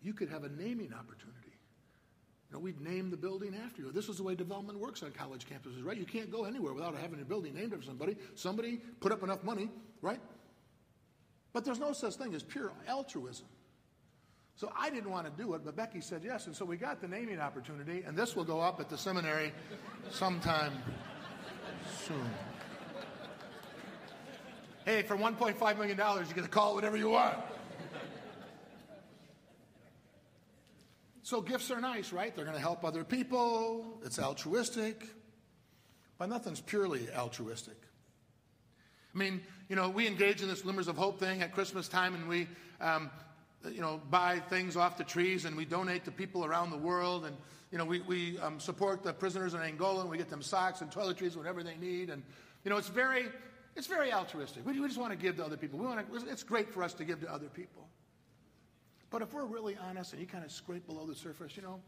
you 0.00 0.14
could 0.14 0.28
have 0.28 0.44
a 0.44 0.48
naming 0.48 0.92
opportunity. 0.94 1.41
Know, 2.52 2.58
we'd 2.58 2.80
name 2.82 3.10
the 3.10 3.16
building 3.16 3.54
after 3.64 3.80
you. 3.80 3.92
This 3.92 4.10
is 4.10 4.18
the 4.18 4.22
way 4.22 4.34
development 4.34 4.78
works 4.78 5.02
on 5.02 5.10
college 5.12 5.46
campuses, 5.46 5.82
right? 5.82 5.96
You 5.96 6.04
can't 6.04 6.30
go 6.30 6.44
anywhere 6.44 6.74
without 6.74 6.94
having 6.96 7.20
a 7.20 7.24
building 7.24 7.54
named 7.54 7.72
after 7.72 7.86
somebody. 7.86 8.14
Somebody 8.34 8.78
put 9.00 9.10
up 9.10 9.22
enough 9.22 9.42
money, 9.42 9.70
right? 10.02 10.20
But 11.54 11.64
there's 11.64 11.78
no 11.78 11.94
such 11.94 12.16
thing 12.16 12.34
as 12.34 12.42
pure 12.42 12.72
altruism. 12.86 13.46
So 14.54 14.70
I 14.76 14.90
didn't 14.90 15.10
want 15.10 15.24
to 15.34 15.42
do 15.42 15.54
it, 15.54 15.62
but 15.64 15.76
Becky 15.76 16.02
said 16.02 16.22
yes. 16.22 16.46
And 16.46 16.54
so 16.54 16.66
we 16.66 16.76
got 16.76 17.00
the 17.00 17.08
naming 17.08 17.40
opportunity, 17.40 18.02
and 18.06 18.16
this 18.16 18.36
will 18.36 18.44
go 18.44 18.60
up 18.60 18.80
at 18.80 18.90
the 18.90 18.98
seminary 18.98 19.52
sometime 20.10 20.74
soon. 22.06 22.30
Hey, 24.84 25.02
for 25.02 25.16
$1.5 25.16 25.78
million, 25.78 25.96
you 25.96 26.34
get 26.34 26.44
to 26.44 26.50
call 26.50 26.72
it 26.72 26.74
whatever 26.74 26.98
you 26.98 27.08
want. 27.08 27.38
So 31.22 31.40
gifts 31.40 31.70
are 31.70 31.80
nice, 31.80 32.12
right? 32.12 32.34
They're 32.34 32.44
going 32.44 32.56
to 32.56 32.62
help 32.62 32.84
other 32.84 33.04
people. 33.04 34.00
It's 34.04 34.18
altruistic. 34.18 35.06
But 36.18 36.28
nothing's 36.28 36.60
purely 36.60 37.08
altruistic. 37.16 37.76
I 39.14 39.18
mean, 39.18 39.40
you 39.68 39.76
know, 39.76 39.88
we 39.88 40.06
engage 40.06 40.42
in 40.42 40.48
this 40.48 40.62
Glimmers 40.62 40.88
of 40.88 40.96
Hope 40.96 41.18
thing 41.18 41.42
at 41.42 41.52
Christmas 41.52 41.88
time, 41.88 42.14
and 42.14 42.28
we 42.28 42.48
um, 42.80 43.10
you 43.70 43.80
know, 43.80 44.00
buy 44.10 44.38
things 44.38 44.76
off 44.76 44.96
the 44.96 45.04
trees 45.04 45.44
and 45.44 45.56
we 45.56 45.64
donate 45.64 46.04
to 46.04 46.10
people 46.10 46.44
around 46.44 46.70
the 46.70 46.76
world. 46.76 47.24
And, 47.24 47.36
you 47.70 47.78
know, 47.78 47.84
we, 47.84 48.00
we 48.00 48.38
um, 48.40 48.58
support 48.58 49.02
the 49.02 49.12
prisoners 49.12 49.54
in 49.54 49.60
Angola 49.60 50.00
and 50.02 50.10
we 50.10 50.18
get 50.18 50.28
them 50.28 50.42
socks 50.42 50.80
and 50.80 50.90
toiletries, 50.90 51.36
whatever 51.36 51.62
they 51.62 51.76
need. 51.76 52.10
And, 52.10 52.22
you 52.64 52.70
know, 52.70 52.76
it's 52.76 52.88
very, 52.88 53.26
it's 53.76 53.86
very 53.86 54.12
altruistic. 54.12 54.66
We, 54.66 54.78
we 54.80 54.86
just 54.86 54.98
want 54.98 55.12
to 55.12 55.18
give 55.18 55.36
to 55.36 55.44
other 55.44 55.56
people. 55.56 55.78
We 55.78 55.86
want 55.86 56.12
to, 56.12 56.30
it's 56.30 56.42
great 56.42 56.70
for 56.70 56.82
us 56.82 56.94
to 56.94 57.04
give 57.04 57.20
to 57.20 57.32
other 57.32 57.48
people. 57.48 57.88
But 59.12 59.20
if 59.20 59.34
we're 59.34 59.44
really 59.44 59.76
honest 59.76 60.14
and 60.14 60.22
you 60.22 60.26
kind 60.26 60.42
of 60.42 60.50
scrape 60.50 60.86
below 60.86 61.04
the 61.06 61.14
surface, 61.14 61.54
you 61.54 61.62
know, 61.62 61.78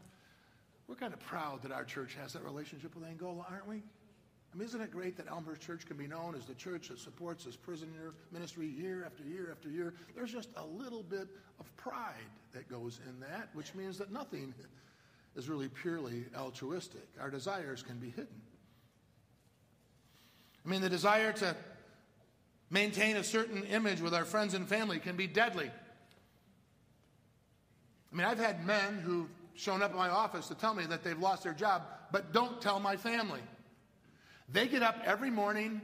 we're 0.87 0.95
kind 0.95 1.11
of 1.11 1.19
proud 1.19 1.63
that 1.63 1.71
our 1.71 1.83
church 1.83 2.15
has 2.21 2.33
that 2.33 2.43
relationship 2.43 2.93
with 2.95 3.03
Angola, 3.03 3.43
aren't 3.49 3.67
we? 3.67 3.77
I 3.77 4.57
mean, 4.57 4.67
isn't 4.67 4.79
it 4.79 4.91
great 4.91 5.17
that 5.17 5.27
Elmhurst 5.27 5.61
Church 5.61 5.87
can 5.87 5.97
be 5.97 6.05
known 6.05 6.35
as 6.35 6.45
the 6.45 6.53
church 6.53 6.89
that 6.89 6.99
supports 6.99 7.43
this 7.43 7.55
prisoner 7.55 8.13
ministry 8.31 8.67
year 8.67 9.03
after 9.05 9.23
year 9.23 9.49
after 9.51 9.69
year? 9.69 9.95
There's 10.15 10.31
just 10.31 10.49
a 10.55 10.63
little 10.63 11.01
bit 11.01 11.27
of 11.59 11.75
pride 11.77 12.13
that 12.53 12.69
goes 12.69 12.99
in 13.09 13.19
that, 13.21 13.49
which 13.53 13.73
means 13.73 13.97
that 13.97 14.13
nothing 14.13 14.53
is 15.35 15.49
really 15.49 15.67
purely 15.67 16.25
altruistic. 16.37 17.07
Our 17.19 17.31
desires 17.31 17.81
can 17.81 17.97
be 17.97 18.11
hidden. 18.11 18.41
I 20.63 20.69
mean, 20.69 20.81
the 20.81 20.89
desire 20.89 21.33
to 21.33 21.55
maintain 22.69 23.17
a 23.17 23.23
certain 23.23 23.63
image 23.63 23.99
with 23.99 24.13
our 24.13 24.25
friends 24.25 24.53
and 24.53 24.67
family 24.67 24.99
can 24.99 25.17
be 25.17 25.27
deadly. 25.27 25.71
I 28.15 28.17
mean, 28.17 28.27
I've 28.27 28.39
had 28.39 28.65
men 28.65 29.01
who've 29.03 29.27
shown 29.55 29.81
up 29.81 29.91
in 29.91 29.97
my 29.97 30.07
office 30.07 30.47
to 30.47 30.55
tell 30.55 30.73
me 30.73 30.85
that 30.85 31.03
they've 31.03 31.19
lost 31.19 31.43
their 31.43 31.51
job, 31.51 31.81
but 32.13 32.31
don't 32.31 32.61
tell 32.61 32.79
my 32.79 32.95
family. 32.95 33.41
They 34.47 34.69
get 34.69 34.81
up 34.81 35.01
every 35.03 35.29
morning, 35.29 35.81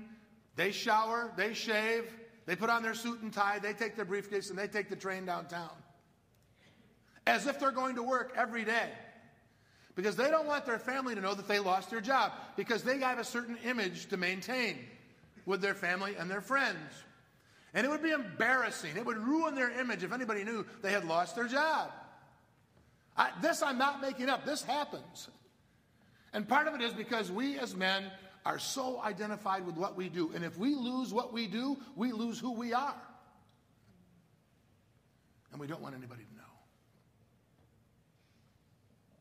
they 0.55 0.71
shower, 0.71 1.33
they 1.35 1.53
shave, 1.53 2.05
they 2.45 2.55
put 2.55 2.69
on 2.69 2.83
their 2.83 2.93
suit 2.93 3.19
and 3.19 3.33
tie, 3.33 3.59
they 3.59 3.73
take 3.73 3.97
their 3.97 4.05
briefcase, 4.05 4.49
and 4.49 4.57
they 4.57 4.67
take 4.67 4.89
the 4.89 4.95
train 4.95 5.25
downtown. 5.25 5.71
As 7.27 7.47
if 7.47 7.59
they're 7.59 7.69
going 7.69 7.95
to 7.95 8.03
work 8.03 8.31
every 8.37 8.63
day. 8.63 8.91
Because 9.95 10.15
they 10.15 10.29
don't 10.29 10.47
want 10.47 10.65
their 10.65 10.79
family 10.79 11.13
to 11.15 11.19
know 11.19 11.33
that 11.33 11.49
they 11.49 11.59
lost 11.59 11.89
their 11.89 11.99
job, 11.99 12.31
because 12.55 12.81
they 12.81 12.97
have 12.99 13.19
a 13.19 13.25
certain 13.25 13.57
image 13.65 14.05
to 14.05 14.15
maintain 14.15 14.77
with 15.45 15.59
their 15.61 15.75
family 15.75 16.15
and 16.17 16.31
their 16.31 16.39
friends. 16.39 16.93
And 17.73 17.85
it 17.85 17.89
would 17.89 18.01
be 18.01 18.11
embarrassing. 18.11 18.95
It 18.95 19.05
would 19.05 19.17
ruin 19.17 19.53
their 19.53 19.77
image 19.81 20.01
if 20.01 20.13
anybody 20.13 20.45
knew 20.45 20.65
they 20.81 20.93
had 20.93 21.03
lost 21.03 21.35
their 21.35 21.47
job. 21.47 21.91
I, 23.17 23.31
this 23.41 23.61
I'm 23.61 23.77
not 23.77 24.01
making 24.01 24.29
up. 24.29 24.45
This 24.45 24.63
happens. 24.63 25.29
And 26.33 26.47
part 26.47 26.67
of 26.67 26.75
it 26.75 26.81
is 26.81 26.93
because 26.93 27.31
we 27.31 27.59
as 27.59 27.75
men 27.75 28.05
are 28.45 28.57
so 28.57 29.01
identified 29.01 29.65
with 29.65 29.75
what 29.75 29.95
we 29.95 30.09
do. 30.09 30.31
And 30.33 30.43
if 30.43 30.57
we 30.57 30.75
lose 30.75 31.13
what 31.13 31.33
we 31.33 31.47
do, 31.47 31.77
we 31.95 32.11
lose 32.11 32.39
who 32.39 32.51
we 32.51 32.73
are. 32.73 32.95
And 35.51 35.59
we 35.59 35.67
don't 35.67 35.81
want 35.81 35.95
anybody 35.95 36.23
to 36.23 36.35
know. 36.35 36.41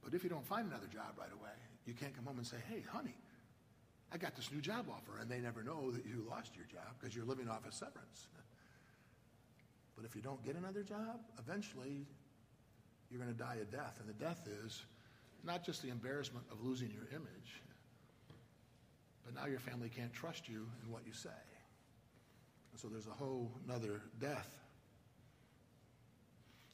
But 0.05 0.15
if 0.15 0.23
you 0.23 0.31
don't 0.31 0.47
find 0.47 0.69
another 0.69 0.87
job 0.87 1.15
right 1.19 1.33
away, 1.33 1.51
you 1.85 1.95
can't 1.95 2.15
come 2.15 2.25
home 2.25 2.39
and 2.39 2.47
say, 2.47 2.57
hey, 2.69 2.85
honey, 2.93 3.17
I 4.13 4.17
got 4.17 4.37
this 4.37 4.51
new 4.53 4.61
job 4.61 4.87
offer. 4.89 5.19
And 5.21 5.29
they 5.29 5.41
never 5.41 5.63
know 5.63 5.91
that 5.91 6.07
you 6.07 6.25
lost 6.31 6.57
your 6.57 6.67
job 6.67 6.95
because 6.99 7.15
you're 7.15 7.25
living 7.25 7.49
off 7.49 7.67
a 7.69 7.73
severance. 7.73 8.29
But 9.97 10.05
if 10.05 10.15
you 10.15 10.23
don't 10.23 10.43
get 10.45 10.55
another 10.55 10.83
job, 10.83 11.21
eventually 11.39 12.07
you're 13.11 13.21
going 13.21 13.33
to 13.33 13.39
die 13.39 13.57
a 13.61 13.65
death. 13.65 13.97
And 14.01 14.09
the 14.09 14.25
death 14.25 14.49
is 14.65 14.83
not 15.45 15.65
just 15.65 15.83
the 15.83 15.89
embarrassment 15.89 16.45
of 16.51 16.63
losing 16.63 16.91
your 16.91 17.09
image, 17.11 17.61
but 19.25 19.35
now 19.35 19.47
your 19.47 19.61
family 19.61 19.89
can't 19.89 20.13
trust 20.13 20.49
you 20.49 20.67
in 20.85 20.93
what 20.93 21.03
you 21.07 21.13
say. 21.13 21.29
And 22.73 22.81
so 22.81 22.89
there's 22.89 23.07
a 23.07 23.11
whole 23.11 23.51
nother 23.67 24.01
death. 24.21 24.49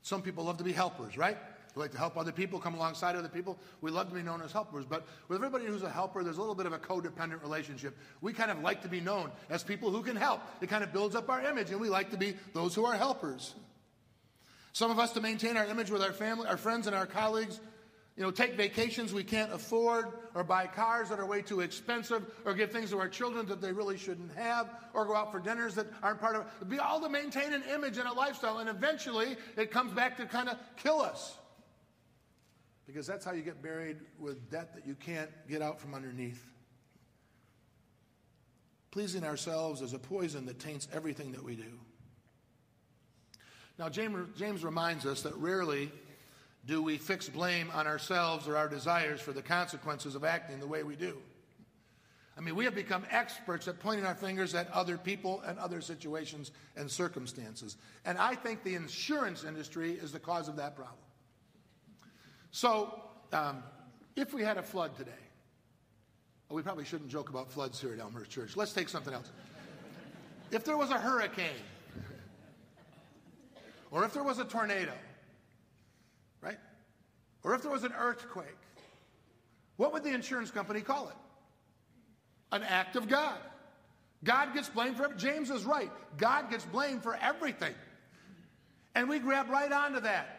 Some 0.02 0.22
people 0.22 0.44
love 0.44 0.58
to 0.58 0.64
be 0.64 0.72
helpers, 0.72 1.16
right? 1.16 1.36
We 1.74 1.82
like 1.82 1.92
to 1.92 1.98
help 1.98 2.16
other 2.16 2.32
people, 2.32 2.58
come 2.58 2.74
alongside 2.74 3.16
other 3.16 3.28
people. 3.28 3.58
We 3.82 3.90
love 3.90 4.08
to 4.08 4.14
be 4.14 4.22
known 4.22 4.40
as 4.40 4.50
helpers. 4.50 4.86
But 4.86 5.06
with 5.28 5.36
everybody 5.36 5.66
who's 5.66 5.82
a 5.82 5.90
helper, 5.90 6.22
there's 6.24 6.38
a 6.38 6.40
little 6.40 6.54
bit 6.54 6.64
of 6.64 6.72
a 6.72 6.78
codependent 6.78 7.42
relationship. 7.42 7.94
We 8.22 8.32
kind 8.32 8.50
of 8.50 8.60
like 8.60 8.82
to 8.82 8.88
be 8.88 9.00
known 9.00 9.30
as 9.50 9.62
people 9.62 9.90
who 9.90 10.02
can 10.02 10.16
help. 10.16 10.40
It 10.62 10.68
kind 10.68 10.82
of 10.82 10.92
builds 10.92 11.14
up 11.14 11.28
our 11.28 11.44
image, 11.44 11.70
and 11.70 11.80
we 11.80 11.90
like 11.90 12.10
to 12.12 12.16
be 12.16 12.34
those 12.54 12.74
who 12.74 12.86
are 12.86 12.94
helpers. 12.94 13.54
Some 14.76 14.90
of 14.90 14.98
us, 14.98 15.12
to 15.12 15.22
maintain 15.22 15.56
our 15.56 15.64
image 15.64 15.90
with 15.90 16.02
our 16.02 16.12
family, 16.12 16.46
our 16.46 16.58
friends, 16.58 16.86
and 16.86 16.94
our 16.94 17.06
colleagues, 17.06 17.60
you 18.14 18.22
know, 18.22 18.30
take 18.30 18.58
vacations 18.58 19.10
we 19.10 19.24
can't 19.24 19.50
afford, 19.50 20.08
or 20.34 20.44
buy 20.44 20.66
cars 20.66 21.08
that 21.08 21.18
are 21.18 21.24
way 21.24 21.40
too 21.40 21.60
expensive, 21.60 22.26
or 22.44 22.52
give 22.52 22.72
things 22.72 22.90
to 22.90 22.98
our 22.98 23.08
children 23.08 23.46
that 23.46 23.62
they 23.62 23.72
really 23.72 23.96
shouldn't 23.96 24.36
have, 24.36 24.68
or 24.92 25.06
go 25.06 25.16
out 25.16 25.32
for 25.32 25.40
dinners 25.40 25.76
that 25.76 25.86
aren't 26.02 26.20
part 26.20 26.36
of 26.36 26.42
it. 26.42 26.68
Be 26.68 26.78
all 26.78 27.00
to 27.00 27.08
maintain 27.08 27.54
an 27.54 27.62
image 27.72 27.96
and 27.96 28.06
a 28.06 28.12
lifestyle, 28.12 28.58
and 28.58 28.68
eventually 28.68 29.38
it 29.56 29.70
comes 29.70 29.94
back 29.94 30.18
to 30.18 30.26
kind 30.26 30.50
of 30.50 30.58
kill 30.76 31.00
us. 31.00 31.38
Because 32.86 33.06
that's 33.06 33.24
how 33.24 33.32
you 33.32 33.40
get 33.40 33.62
buried 33.62 33.96
with 34.18 34.50
debt 34.50 34.74
that 34.74 34.86
you 34.86 34.94
can't 34.94 35.30
get 35.48 35.62
out 35.62 35.80
from 35.80 35.94
underneath. 35.94 36.52
Pleasing 38.90 39.24
ourselves 39.24 39.80
is 39.80 39.94
a 39.94 39.98
poison 39.98 40.44
that 40.44 40.58
taints 40.58 40.86
everything 40.92 41.32
that 41.32 41.42
we 41.42 41.56
do. 41.56 41.78
Now, 43.78 43.88
James, 43.88 44.28
James 44.36 44.64
reminds 44.64 45.04
us 45.04 45.22
that 45.22 45.34
rarely 45.36 45.90
do 46.66 46.82
we 46.82 46.98
fix 46.98 47.28
blame 47.28 47.70
on 47.72 47.86
ourselves 47.86 48.48
or 48.48 48.56
our 48.56 48.68
desires 48.68 49.20
for 49.20 49.32
the 49.32 49.42
consequences 49.42 50.14
of 50.14 50.24
acting 50.24 50.58
the 50.58 50.66
way 50.66 50.82
we 50.82 50.96
do? 50.96 51.16
I 52.36 52.42
mean, 52.42 52.54
we 52.54 52.64
have 52.64 52.74
become 52.74 53.06
experts 53.10 53.66
at 53.66 53.80
pointing 53.80 54.04
our 54.04 54.14
fingers 54.14 54.54
at 54.54 54.70
other 54.70 54.98
people 54.98 55.42
and 55.46 55.58
other 55.58 55.80
situations 55.80 56.50
and 56.76 56.90
circumstances. 56.90 57.76
And 58.04 58.18
I 58.18 58.34
think 58.34 58.62
the 58.62 58.74
insurance 58.74 59.44
industry 59.44 59.92
is 59.92 60.12
the 60.12 60.18
cause 60.18 60.48
of 60.48 60.56
that 60.56 60.76
problem. 60.76 60.98
So, 62.50 63.02
um, 63.32 63.62
if 64.16 64.34
we 64.34 64.42
had 64.42 64.58
a 64.58 64.62
flood 64.62 64.96
today, 64.96 65.10
well, 66.48 66.56
we 66.56 66.62
probably 66.62 66.84
shouldn't 66.84 67.10
joke 67.10 67.30
about 67.30 67.50
floods 67.50 67.80
here 67.80 67.92
at 67.92 68.00
Elmhurst 68.00 68.30
Church. 68.30 68.56
Let's 68.56 68.72
take 68.72 68.88
something 68.88 69.14
else. 69.14 69.30
If 70.50 70.64
there 70.64 70.76
was 70.76 70.90
a 70.90 70.98
hurricane, 70.98 71.62
or 73.90 74.04
if 74.04 74.12
there 74.12 74.22
was 74.22 74.38
a 74.38 74.44
tornado, 74.44 74.92
right? 76.40 76.58
Or 77.42 77.54
if 77.54 77.62
there 77.62 77.70
was 77.70 77.84
an 77.84 77.92
earthquake, 77.98 78.56
what 79.76 79.92
would 79.92 80.04
the 80.04 80.12
insurance 80.12 80.50
company 80.50 80.80
call 80.80 81.08
it? 81.08 81.16
An 82.52 82.62
act 82.62 82.96
of 82.96 83.08
God. 83.08 83.38
God 84.24 84.54
gets 84.54 84.68
blamed 84.68 84.96
for. 84.96 85.12
James 85.14 85.50
is 85.50 85.64
right. 85.64 85.90
God 86.16 86.50
gets 86.50 86.64
blamed 86.64 87.02
for 87.02 87.16
everything. 87.16 87.74
And 88.94 89.08
we 89.08 89.18
grab 89.18 89.50
right 89.50 89.70
onto 89.70 90.00
that. 90.00 90.36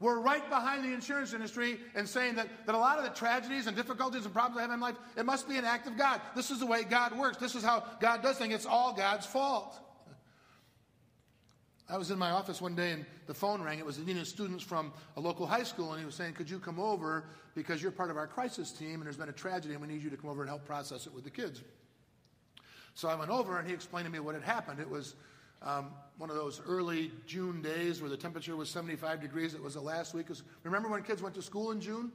We're 0.00 0.18
right 0.18 0.46
behind 0.50 0.84
the 0.84 0.92
insurance 0.92 1.32
industry 1.32 1.78
and 1.94 2.06
saying 2.06 2.34
that, 2.34 2.48
that 2.66 2.74
a 2.74 2.78
lot 2.78 2.98
of 2.98 3.04
the 3.04 3.10
tragedies 3.10 3.66
and 3.66 3.76
difficulties 3.76 4.24
and 4.24 4.34
problems 4.34 4.58
I 4.58 4.62
have 4.62 4.70
in 4.70 4.80
life, 4.80 4.96
it 5.16 5.24
must 5.24 5.48
be 5.48 5.56
an 5.56 5.64
act 5.64 5.86
of 5.86 5.96
God. 5.96 6.20
This 6.36 6.50
is 6.50 6.60
the 6.60 6.66
way 6.66 6.82
God 6.82 7.16
works. 7.16 7.38
This 7.38 7.54
is 7.54 7.62
how 7.62 7.84
God 8.00 8.22
does 8.22 8.36
things. 8.36 8.52
It's 8.52 8.66
all 8.66 8.92
God's 8.92 9.24
fault. 9.24 9.78
I 11.88 11.98
was 11.98 12.10
in 12.10 12.18
my 12.18 12.30
office 12.30 12.62
one 12.62 12.74
day 12.74 12.92
and 12.92 13.04
the 13.26 13.34
phone 13.34 13.62
rang. 13.62 13.78
It 13.78 13.84
was 13.84 13.98
of 13.98 14.26
students 14.26 14.64
from 14.64 14.92
a 15.16 15.20
local 15.20 15.46
high 15.46 15.64
school, 15.64 15.92
and 15.92 16.00
he 16.00 16.06
was 16.06 16.14
saying, 16.14 16.32
Could 16.32 16.48
you 16.48 16.58
come 16.58 16.80
over 16.80 17.24
because 17.54 17.82
you're 17.82 17.92
part 17.92 18.10
of 18.10 18.16
our 18.16 18.26
crisis 18.26 18.72
team 18.72 18.94
and 18.94 19.02
there's 19.04 19.18
been 19.18 19.28
a 19.28 19.32
tragedy 19.32 19.74
and 19.74 19.82
we 19.82 19.88
need 19.88 20.02
you 20.02 20.10
to 20.10 20.16
come 20.16 20.30
over 20.30 20.40
and 20.40 20.48
help 20.48 20.64
process 20.64 21.06
it 21.06 21.12
with 21.12 21.24
the 21.24 21.30
kids? 21.30 21.62
So 22.94 23.08
I 23.08 23.14
went 23.14 23.30
over 23.30 23.58
and 23.58 23.68
he 23.68 23.74
explained 23.74 24.06
to 24.06 24.12
me 24.12 24.18
what 24.18 24.34
had 24.34 24.44
happened. 24.44 24.80
It 24.80 24.88
was 24.88 25.14
um, 25.60 25.90
one 26.16 26.30
of 26.30 26.36
those 26.36 26.62
early 26.66 27.10
June 27.26 27.60
days 27.60 28.00
where 28.00 28.10
the 28.10 28.16
temperature 28.16 28.56
was 28.56 28.70
75 28.70 29.20
degrees. 29.20 29.52
It 29.54 29.62
was 29.62 29.74
the 29.74 29.80
last 29.80 30.14
week. 30.14 30.26
Remember 30.62 30.88
when 30.88 31.02
kids 31.02 31.20
went 31.20 31.34
to 31.34 31.42
school 31.42 31.72
in 31.72 31.80
June? 31.80 32.12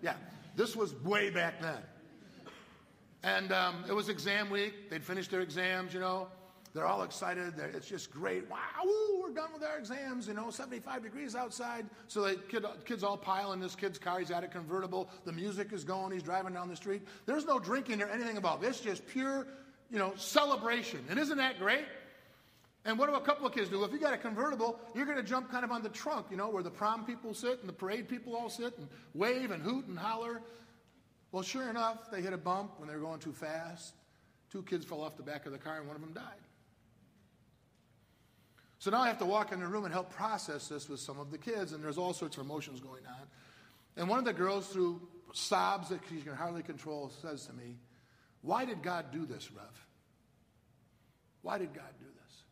Yeah, 0.00 0.14
this 0.56 0.76
was 0.76 0.94
way 1.02 1.30
back 1.30 1.60
then. 1.60 1.78
And 3.22 3.52
um, 3.52 3.84
it 3.88 3.92
was 3.92 4.08
exam 4.08 4.48
week. 4.48 4.88
They'd 4.90 5.04
finished 5.04 5.30
their 5.30 5.40
exams, 5.40 5.92
you 5.92 6.00
know. 6.00 6.28
They're 6.74 6.86
all 6.86 7.02
excited. 7.02 7.56
They're, 7.56 7.68
it's 7.68 7.88
just 7.88 8.10
great. 8.10 8.48
Wow, 8.50 8.58
woo, 8.84 9.22
we're 9.22 9.34
done 9.34 9.52
with 9.52 9.62
our 9.62 9.78
exams. 9.78 10.28
You 10.28 10.34
know, 10.34 10.50
75 10.50 11.02
degrees 11.02 11.34
outside. 11.34 11.86
So 12.06 12.22
the 12.22 12.36
kid, 12.48 12.64
kids 12.84 13.02
all 13.02 13.16
pile 13.16 13.52
in 13.52 13.60
this 13.60 13.74
kid's 13.74 13.98
car. 13.98 14.18
He's 14.18 14.30
at 14.30 14.44
a 14.44 14.48
convertible. 14.48 15.08
The 15.24 15.32
music 15.32 15.72
is 15.72 15.84
going. 15.84 16.12
He's 16.12 16.22
driving 16.22 16.54
down 16.54 16.68
the 16.68 16.76
street. 16.76 17.02
There's 17.26 17.46
no 17.46 17.58
drinking 17.58 18.02
or 18.02 18.08
anything 18.08 18.36
about 18.36 18.60
this. 18.60 18.80
Just 18.80 19.06
pure, 19.06 19.46
you 19.90 19.98
know, 19.98 20.12
celebration. 20.16 21.04
And 21.08 21.18
isn't 21.18 21.38
that 21.38 21.58
great? 21.58 21.84
And 22.84 22.98
what 22.98 23.08
do 23.08 23.16
a 23.16 23.20
couple 23.20 23.46
of 23.46 23.52
kids 23.52 23.68
do? 23.68 23.82
If 23.84 23.92
you 23.92 23.98
got 23.98 24.14
a 24.14 24.18
convertible, 24.18 24.78
you're 24.94 25.04
going 25.04 25.18
to 25.18 25.22
jump 25.22 25.50
kind 25.50 25.64
of 25.64 25.70
on 25.70 25.82
the 25.82 25.88
trunk, 25.88 26.26
you 26.30 26.36
know, 26.36 26.48
where 26.48 26.62
the 26.62 26.70
prom 26.70 27.04
people 27.04 27.34
sit 27.34 27.60
and 27.60 27.68
the 27.68 27.72
parade 27.72 28.08
people 28.08 28.34
all 28.34 28.48
sit 28.48 28.78
and 28.78 28.88
wave 29.14 29.50
and 29.50 29.62
hoot 29.62 29.86
and 29.88 29.98
holler. 29.98 30.40
Well, 31.32 31.42
sure 31.42 31.68
enough, 31.68 32.10
they 32.10 32.22
hit 32.22 32.32
a 32.32 32.38
bump 32.38 32.72
when 32.78 32.88
they 32.88 32.94
were 32.94 33.02
going 33.02 33.20
too 33.20 33.32
fast. 33.32 33.94
Two 34.50 34.62
kids 34.62 34.86
fell 34.86 35.02
off 35.02 35.16
the 35.16 35.22
back 35.22 35.44
of 35.44 35.52
the 35.52 35.58
car 35.58 35.76
and 35.76 35.86
one 35.86 35.96
of 35.96 36.02
them 36.02 36.12
died. 36.14 36.47
So 38.78 38.90
now 38.90 39.00
I 39.00 39.08
have 39.08 39.18
to 39.18 39.26
walk 39.26 39.52
in 39.52 39.60
the 39.60 39.66
room 39.66 39.84
and 39.84 39.92
help 39.92 40.10
process 40.10 40.68
this 40.68 40.88
with 40.88 41.00
some 41.00 41.18
of 41.18 41.30
the 41.30 41.38
kids, 41.38 41.72
and 41.72 41.82
there's 41.82 41.98
all 41.98 42.12
sorts 42.12 42.36
of 42.36 42.44
emotions 42.44 42.80
going 42.80 43.04
on. 43.06 43.26
And 43.96 44.08
one 44.08 44.20
of 44.20 44.24
the 44.24 44.32
girls, 44.32 44.68
through 44.68 45.00
sobs 45.32 45.88
that 45.88 46.00
she 46.08 46.20
can 46.20 46.34
hardly 46.34 46.62
control, 46.62 47.10
says 47.20 47.46
to 47.46 47.52
me, 47.52 47.76
Why 48.42 48.64
did 48.64 48.82
God 48.82 49.06
do 49.12 49.26
this, 49.26 49.50
Rev? 49.50 49.64
Why 51.42 51.58
did 51.58 51.74
God 51.74 51.90
do 51.98 52.06
this? 52.06 52.42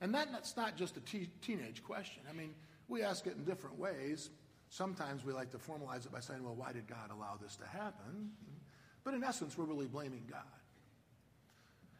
And 0.00 0.14
that, 0.14 0.32
that's 0.32 0.56
not 0.56 0.76
just 0.76 0.96
a 0.96 1.00
te- 1.00 1.30
teenage 1.42 1.82
question. 1.82 2.22
I 2.30 2.32
mean, 2.32 2.54
we 2.88 3.02
ask 3.02 3.26
it 3.26 3.36
in 3.36 3.44
different 3.44 3.78
ways. 3.78 4.30
Sometimes 4.70 5.24
we 5.24 5.32
like 5.32 5.50
to 5.52 5.58
formalize 5.58 6.06
it 6.06 6.12
by 6.12 6.20
saying, 6.20 6.42
well, 6.42 6.54
why 6.54 6.72
did 6.72 6.86
God 6.86 7.10
allow 7.10 7.38
this 7.40 7.56
to 7.56 7.66
happen? 7.66 8.30
But 9.04 9.14
in 9.14 9.22
essence, 9.22 9.56
we're 9.56 9.64
really 9.64 9.86
blaming 9.86 10.26
God. 10.30 10.42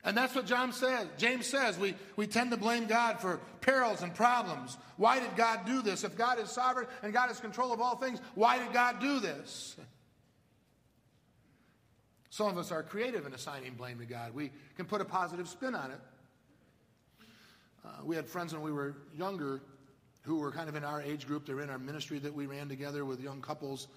And 0.07 0.16
that's 0.16 0.37
what 0.37 0.47
John 0.47 0.73
says. 0.73 1.09
James 1.19 1.47
says 1.47 1.77
we, 1.81 1.97
we 2.14 2.29
tend 2.29 2.53
to 2.53 2.57
blame 2.57 2.87
God 2.87 3.21
for 3.21 3.40
perils 3.61 4.03
and 4.03 4.14
problems. 4.14 4.79
Why 4.97 5.19
did 5.19 5.35
God 5.37 5.66
do 5.66 5.83
this? 5.83 6.05
If 6.05 6.16
God 6.16 6.38
is 6.38 6.49
sovereign 6.49 6.87
and 7.03 7.12
God 7.12 7.29
is 7.33 7.40
control 7.40 7.73
of 7.73 7.81
all 7.81 7.97
things, 7.97 8.21
why 8.37 8.59
did 8.59 8.73
God 8.73 9.01
do 9.01 9.19
this? 9.19 9.77
Some 12.31 12.47
of 12.47 12.57
us 12.57 12.71
are 12.71 12.85
creative 12.85 13.27
in 13.27 13.35
assigning 13.35 13.75
blame 13.75 13.99
to 13.99 14.05
God. 14.05 14.33
We 14.33 14.53
can 14.77 14.87
put 14.87 15.01
a 15.01 15.05
positive 15.05 15.49
spin 15.49 15.75
on 15.75 15.90
it. 15.90 16.01
Uh, 17.85 17.88
we 18.05 18.14
had 18.14 18.29
friends 18.29 18.53
when 18.53 18.62
we 18.62 18.71
were 18.71 18.95
younger 19.12 19.61
who 20.23 20.37
were 20.38 20.53
kind 20.53 20.69
of 20.69 20.77
in 20.77 20.85
our 20.85 21.03
age 21.03 21.27
group. 21.27 21.47
They 21.47 21.55
were 21.55 21.62
in 21.62 21.71
our 21.71 21.79
ministry 21.79 22.21
that 22.21 22.33
we 22.33 22.47
ran 22.47 22.69
together 22.69 23.05
with 23.05 23.21
young 23.21 23.42
couples. 23.42 23.88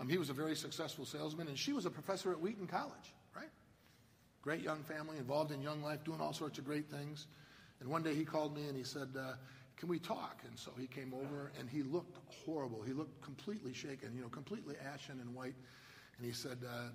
Um, 0.00 0.08
he 0.08 0.16
was 0.16 0.30
a 0.30 0.34
very 0.34 0.56
successful 0.56 1.04
salesman, 1.04 1.48
and 1.48 1.58
she 1.58 1.74
was 1.74 1.84
a 1.84 1.90
professor 1.90 2.32
at 2.32 2.40
Wheaton 2.40 2.68
College. 2.68 3.12
Great 4.48 4.62
young 4.62 4.82
family, 4.82 5.18
involved 5.18 5.52
in 5.52 5.60
young 5.60 5.82
life, 5.82 6.02
doing 6.04 6.22
all 6.22 6.32
sorts 6.32 6.56
of 6.56 6.64
great 6.64 6.88
things. 6.88 7.26
And 7.80 7.88
one 7.90 8.02
day 8.02 8.14
he 8.14 8.24
called 8.24 8.56
me 8.56 8.66
and 8.66 8.74
he 8.74 8.82
said, 8.82 9.08
uh, 9.14 9.34
Can 9.76 9.90
we 9.90 9.98
talk? 9.98 10.40
And 10.48 10.58
so 10.58 10.70
he 10.80 10.86
came 10.86 11.12
over 11.12 11.52
and 11.60 11.68
he 11.68 11.82
looked 11.82 12.16
horrible. 12.46 12.80
He 12.80 12.94
looked 12.94 13.20
completely 13.20 13.74
shaken, 13.74 14.14
you 14.16 14.22
know, 14.22 14.28
completely 14.30 14.76
ashen 14.90 15.20
and 15.20 15.34
white. 15.34 15.52
And 16.16 16.24
he 16.24 16.32
said, 16.32 16.56
uh, 16.66 16.88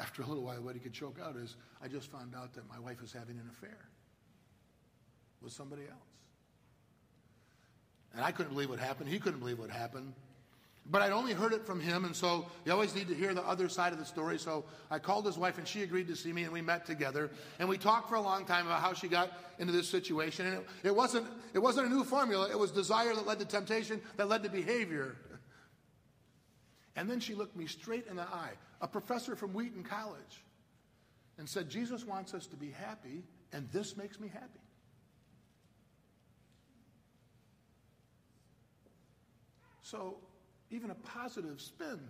after 0.00 0.22
a 0.22 0.26
little 0.26 0.42
while, 0.42 0.60
what 0.60 0.74
he 0.74 0.80
could 0.80 0.92
choke 0.92 1.20
out 1.24 1.36
is, 1.36 1.54
I 1.80 1.86
just 1.86 2.10
found 2.10 2.34
out 2.34 2.52
that 2.54 2.68
my 2.68 2.80
wife 2.80 3.00
is 3.00 3.12
having 3.12 3.36
an 3.36 3.48
affair 3.48 3.78
with 5.42 5.52
somebody 5.52 5.82
else. 5.82 6.10
And 8.12 8.24
I 8.24 8.32
couldn't 8.32 8.54
believe 8.54 8.70
what 8.70 8.80
happened. 8.80 9.08
He 9.08 9.20
couldn't 9.20 9.38
believe 9.38 9.60
what 9.60 9.70
happened. 9.70 10.14
But 10.88 11.02
I'd 11.02 11.12
only 11.12 11.32
heard 11.32 11.52
it 11.52 11.66
from 11.66 11.80
him, 11.80 12.04
and 12.04 12.14
so 12.14 12.46
you 12.64 12.70
always 12.70 12.94
need 12.94 13.08
to 13.08 13.14
hear 13.14 13.34
the 13.34 13.42
other 13.42 13.68
side 13.68 13.92
of 13.92 13.98
the 13.98 14.04
story. 14.04 14.38
So 14.38 14.64
I 14.88 15.00
called 15.00 15.26
his 15.26 15.36
wife, 15.36 15.58
and 15.58 15.66
she 15.66 15.82
agreed 15.82 16.06
to 16.08 16.14
see 16.14 16.32
me, 16.32 16.44
and 16.44 16.52
we 16.52 16.62
met 16.62 16.86
together. 16.86 17.30
And 17.58 17.68
we 17.68 17.76
talked 17.76 18.08
for 18.08 18.14
a 18.14 18.20
long 18.20 18.44
time 18.44 18.66
about 18.66 18.80
how 18.80 18.92
she 18.92 19.08
got 19.08 19.32
into 19.58 19.72
this 19.72 19.88
situation. 19.88 20.46
And 20.46 20.56
it, 20.58 20.66
it, 20.84 20.94
wasn't, 20.94 21.26
it 21.54 21.58
wasn't 21.58 21.88
a 21.88 21.90
new 21.90 22.04
formula, 22.04 22.48
it 22.50 22.58
was 22.58 22.70
desire 22.70 23.14
that 23.14 23.26
led 23.26 23.40
to 23.40 23.44
temptation, 23.44 24.00
that 24.16 24.28
led 24.28 24.44
to 24.44 24.48
behavior. 24.48 25.16
And 26.94 27.10
then 27.10 27.18
she 27.18 27.34
looked 27.34 27.56
me 27.56 27.66
straight 27.66 28.06
in 28.06 28.14
the 28.14 28.22
eye, 28.22 28.52
a 28.80 28.86
professor 28.86 29.34
from 29.34 29.52
Wheaton 29.54 29.82
College, 29.82 30.44
and 31.36 31.48
said, 31.48 31.68
Jesus 31.68 32.06
wants 32.06 32.32
us 32.32 32.46
to 32.46 32.56
be 32.56 32.70
happy, 32.70 33.24
and 33.52 33.68
this 33.72 33.96
makes 33.96 34.20
me 34.20 34.28
happy. 34.28 34.60
So 39.82 40.16
even 40.70 40.90
a 40.90 40.94
positive 40.94 41.60
spin 41.60 42.00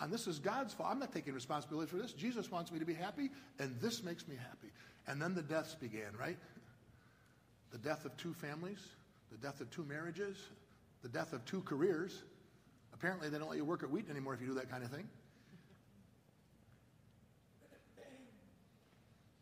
on 0.00 0.10
this 0.10 0.26
is 0.26 0.38
God's 0.38 0.72
fault. 0.72 0.90
I'm 0.92 0.98
not 1.00 1.12
taking 1.12 1.34
responsibility 1.34 1.90
for 1.90 1.96
this. 1.96 2.12
Jesus 2.12 2.50
wants 2.50 2.70
me 2.70 2.78
to 2.78 2.84
be 2.84 2.94
happy, 2.94 3.30
and 3.58 3.74
this 3.80 4.02
makes 4.02 4.28
me 4.28 4.36
happy. 4.36 4.72
And 5.06 5.20
then 5.20 5.34
the 5.34 5.42
deaths 5.42 5.74
began, 5.74 6.16
right? 6.18 6.38
The 7.72 7.78
death 7.78 8.04
of 8.04 8.16
two 8.16 8.32
families, 8.32 8.78
the 9.30 9.38
death 9.38 9.60
of 9.60 9.70
two 9.70 9.84
marriages, 9.84 10.36
the 11.02 11.08
death 11.08 11.32
of 11.32 11.44
two 11.44 11.62
careers. 11.62 12.22
Apparently, 12.94 13.28
they 13.28 13.38
don't 13.38 13.48
let 13.48 13.56
you 13.56 13.64
work 13.64 13.82
at 13.82 13.90
Wheaton 13.90 14.10
anymore 14.10 14.34
if 14.34 14.40
you 14.40 14.46
do 14.46 14.54
that 14.54 14.70
kind 14.70 14.84
of 14.84 14.90
thing. 14.90 15.08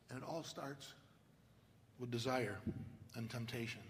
And 0.08 0.18
it 0.18 0.24
all 0.26 0.42
starts 0.42 0.92
with 1.98 2.10
desire 2.10 2.58
and 3.14 3.28
temptation. 3.28 3.80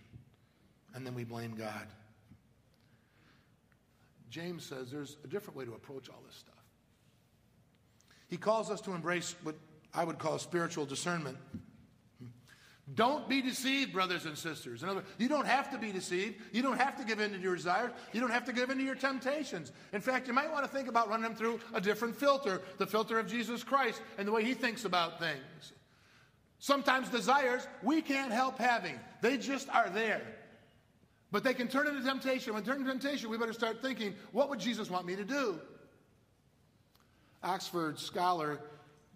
And 0.95 1.07
then 1.07 1.15
we 1.15 1.25
blame 1.25 1.55
God. 1.55 1.87
James 4.31 4.65
says 4.65 4.91
there's 4.91 5.17
a 5.25 5.29
different 5.29 5.57
way 5.57 5.65
to 5.65 5.75
approach 5.75 6.09
all 6.09 6.23
this 6.27 6.37
stuff. 6.37 6.55
He 8.29 8.37
calls 8.37 8.71
us 8.71 8.81
to 8.83 8.93
embrace 8.93 9.35
what 9.43 9.55
I 9.95 10.05
would 10.05 10.19
call 10.19 10.39
spiritual 10.39 10.85
discernment. 10.85 11.39
Don't 12.95 13.29
be 13.29 13.43
deceived, 13.43 13.93
brothers 13.93 14.27
and 14.27 14.39
sisters. 14.39 14.85
In 14.85 14.89
other 14.89 14.99
words, 14.99 15.09
you 15.19 15.29
don't 15.29 15.47
have 15.47 15.71
to 15.73 15.79
be 15.79 15.91
deceived. 15.91 16.37
You 16.53 16.63
don't 16.63 16.79
have 16.79 16.97
to 16.99 17.05
give 17.05 17.19
in 17.19 17.33
to 17.33 17.39
your 17.39 17.57
desires. 17.57 17.91
You 18.13 18.21
don't 18.21 18.31
have 18.31 18.45
to 18.45 18.53
give 18.53 18.71
in 18.71 18.79
to 18.79 18.85
your 18.85 18.95
temptations. 18.95 19.73
In 19.93 20.01
fact, 20.01 20.29
you 20.29 20.33
might 20.33 20.53
want 20.53 20.65
to 20.65 20.71
think 20.71 20.87
about 20.89 21.09
running 21.09 21.25
them 21.25 21.35
through 21.35 21.59
a 21.75 21.81
different 21.81 22.15
filter 22.15 22.63
the 22.79 22.87
filter 22.87 23.19
of 23.19 23.27
Jesus 23.27 23.65
Christ 23.65 24.01
and 24.19 24.29
the 24.29 24.33
way 24.33 24.45
he 24.45 24.55
thinks 24.55 24.85
about 24.85 25.19
things. 25.19 25.73
Sometimes 26.61 27.09
desires 27.09 27.67
we 27.83 28.03
can't 28.03 28.33
help 28.33 28.59
having, 28.59 28.99
they 29.21 29.37
just 29.37 29.69
are 29.71 29.91
there. 29.91 30.23
But 31.33 31.45
they 31.45 31.55
can 31.55 31.69
turn 31.69 31.87
into 31.87 32.03
temptation. 32.03 32.55
When 32.55 32.63
turn 32.63 32.79
into 32.79 32.91
temptation, 32.91 33.31
we 33.31 33.39
better 33.39 33.53
start 33.53 33.83
thinking, 33.83 34.15
what 34.33 34.49
would 34.49 34.61
Jesus 34.61 34.91
want 34.91 35.07
me 35.07 35.17
to 35.17 35.25
do? 35.25 35.61
Oxford 37.43 37.99
scholar 37.99 38.61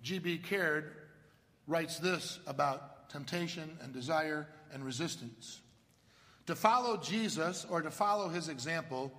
G.B. 0.03 0.39
Caird 0.39 0.93
writes 1.67 1.99
this 1.99 2.39
about 2.47 3.11
temptation 3.11 3.77
and 3.83 3.93
desire 3.93 4.47
and 4.73 4.85
resistance. 4.85 5.61
To 6.47 6.55
follow 6.55 6.97
Jesus 6.97 7.67
or 7.69 7.83
to 7.83 7.91
follow 7.91 8.29
his 8.29 8.49
example 8.49 9.13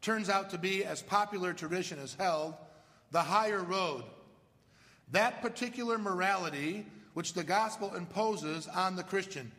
turns 0.00 0.28
out 0.28 0.50
to 0.50 0.58
be, 0.58 0.84
as 0.84 1.02
popular 1.02 1.52
tradition 1.52 1.98
has 1.98 2.14
held, 2.14 2.54
the 3.10 3.20
higher 3.20 3.62
road. 3.62 4.04
That 5.12 5.42
particular 5.42 5.98
morality 5.98 6.86
which 7.14 7.34
the 7.34 7.44
gospel 7.44 7.94
imposes 7.94 8.66
on 8.68 8.96
the 8.96 9.02
Christian. 9.02 9.52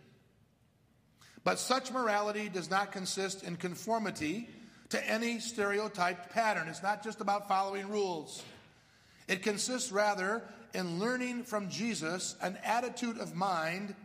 But 1.44 1.60
such 1.60 1.92
morality 1.92 2.50
does 2.50 2.70
not 2.70 2.92
consist 2.92 3.44
in 3.44 3.58
conformity 3.58 4.50
to 4.90 5.10
any 5.10 5.40
stereotyped 5.40 6.30
pattern. 6.30 6.68
It's 6.68 6.84
not 6.84 7.04
just 7.04 7.20
about 7.20 7.48
following 7.48 7.90
rules. 7.90 8.44
It 9.28 9.42
consists 9.42 9.92
rather 9.92 10.44
in 10.74 11.00
learning 11.00 11.44
from 11.44 11.70
Jesus 11.70 12.36
an 12.42 12.58
attitude 12.64 13.18
of 13.18 13.36
mind 13.36 13.96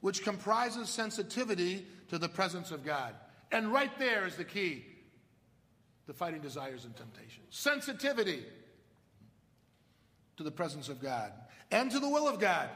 which 0.00 0.22
comprises 0.22 0.88
sensitivity 0.88 1.86
to 2.08 2.18
the 2.18 2.28
presence 2.28 2.70
of 2.70 2.84
God. 2.84 3.14
And 3.50 3.72
right 3.72 3.96
there 3.98 4.26
is 4.26 4.36
the 4.36 4.44
key 4.44 4.84
to 6.06 6.12
fighting 6.12 6.40
desires 6.40 6.84
and 6.84 6.96
temptations 6.96 7.46
sensitivity 7.50 8.44
to 10.36 10.42
the 10.42 10.50
presence 10.50 10.88
of 10.88 11.02
God 11.02 11.32
and 11.70 11.90
to 11.90 11.98
the 11.98 12.08
will 12.08 12.28
of 12.28 12.38
God, 12.38 12.68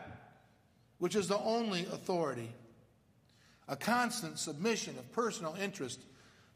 which 0.99 1.15
is 1.15 1.29
the 1.29 1.39
only 1.39 1.83
authority. 1.87 2.53
A 3.73 3.77
constant 3.77 4.39
submission 4.39 4.99
of 4.99 5.11
personal 5.13 5.57
interest 5.59 5.99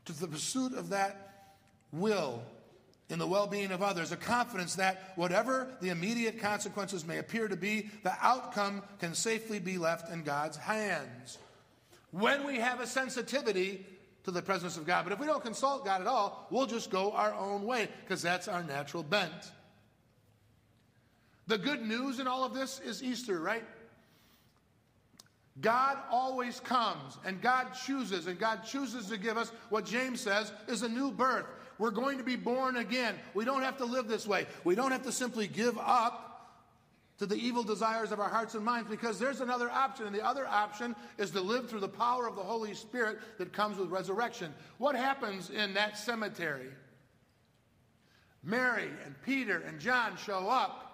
to 0.05 0.13
the 0.13 0.29
pursuit 0.29 0.75
of 0.75 0.91
that 0.91 1.55
will 1.91 2.43
in 3.09 3.19
the 3.19 3.27
well 3.27 3.47
being 3.47 3.71
of 3.71 3.83
others, 3.83 4.13
a 4.13 4.19
confidence 4.19 4.75
that 4.75 5.13
whatever 5.15 5.67
the 5.81 5.89
immediate 5.89 6.39
consequences 6.39 7.07
may 7.07 7.17
appear 7.17 7.49
to 7.49 7.57
be, 7.57 7.89
the 8.03 8.13
outcome 8.21 8.83
can 8.99 9.15
safely 9.15 9.59
be 9.59 9.79
left 9.79 10.13
in 10.13 10.25
God's 10.25 10.59
hands. 10.59 11.39
When 12.11 12.47
we 12.47 12.57
have 12.57 12.81
a 12.81 12.87
sensitivity 12.87 13.87
to 14.25 14.31
the 14.31 14.43
presence 14.43 14.77
of 14.77 14.87
God. 14.87 15.05
But 15.05 15.15
if 15.15 15.19
we 15.19 15.27
don't 15.27 15.43
consult 15.43 15.87
God 15.87 16.03
at 16.03 16.07
all, 16.07 16.47
we'll 16.51 16.67
just 16.67 16.91
go 16.91 17.13
our 17.13 17.33
own 17.33 17.63
way 17.63 17.89
because 18.05 18.21
that's 18.21 18.47
our 18.47 18.63
natural 18.63 19.03
bent. 19.03 19.53
The 21.47 21.57
good 21.57 21.81
news 21.81 22.21
in 22.21 22.27
all 22.27 22.45
of 22.45 22.53
this 22.53 22.79
is 22.81 23.03
Easter, 23.03 23.41
right? 23.41 23.65
God 25.61 25.99
always 26.11 26.61
comes 26.61 27.19
and 27.25 27.41
God 27.41 27.69
chooses, 27.87 28.27
and 28.27 28.39
God 28.39 28.65
chooses 28.65 29.07
to 29.07 29.17
give 29.17 29.37
us 29.37 29.51
what 29.71 29.87
James 29.87 30.21
says 30.21 30.53
is 30.69 30.83
a 30.83 30.89
new 30.89 31.11
birth. 31.11 31.47
We're 31.79 31.91
going 31.91 32.19
to 32.19 32.25
be 32.25 32.37
born 32.37 32.77
again. 32.77 33.17
We 33.35 33.45
don't 33.45 33.63
have 33.63 33.79
to 33.79 33.85
live 33.85 34.09
this 34.09 34.27
way. 34.27 34.47
We 34.65 34.75
don't 34.75 34.93
have 34.93 35.03
to 35.05 35.13
simply 35.13 35.47
give 35.47 35.79
up 35.79 36.27
to 37.19 37.27
the 37.27 37.37
evil 37.37 37.63
desires 37.63 38.13
of 38.13 38.21
our 38.21 38.29
hearts 38.29 38.55
and 38.55 38.65
minds 38.65 38.91
because 38.91 39.19
there's 39.19 39.41
another 39.41 39.71
option. 39.71 40.07
And 40.07 40.15
the 40.15 40.25
other 40.25 40.47
option 40.47 40.95
is 41.17 41.31
to 41.31 41.41
live 41.41 41.69
through 41.69 41.81
the 41.81 41.89
power 41.89 42.27
of 42.27 42.37
the 42.37 42.43
Holy 42.43 42.75
Spirit 42.75 43.19
that 43.39 43.53
comes 43.53 43.79
with 43.79 43.91
resurrection. 43.91 44.55
What 44.79 44.97
happens 44.97 45.51
in 45.51 45.75
that 45.75 45.99
cemetery? 45.99 46.69
Mary 48.43 48.91
and 49.05 49.15
Peter 49.23 49.63
and 49.67 49.81
John 49.81 50.17
show 50.19 50.49
up 50.49 50.86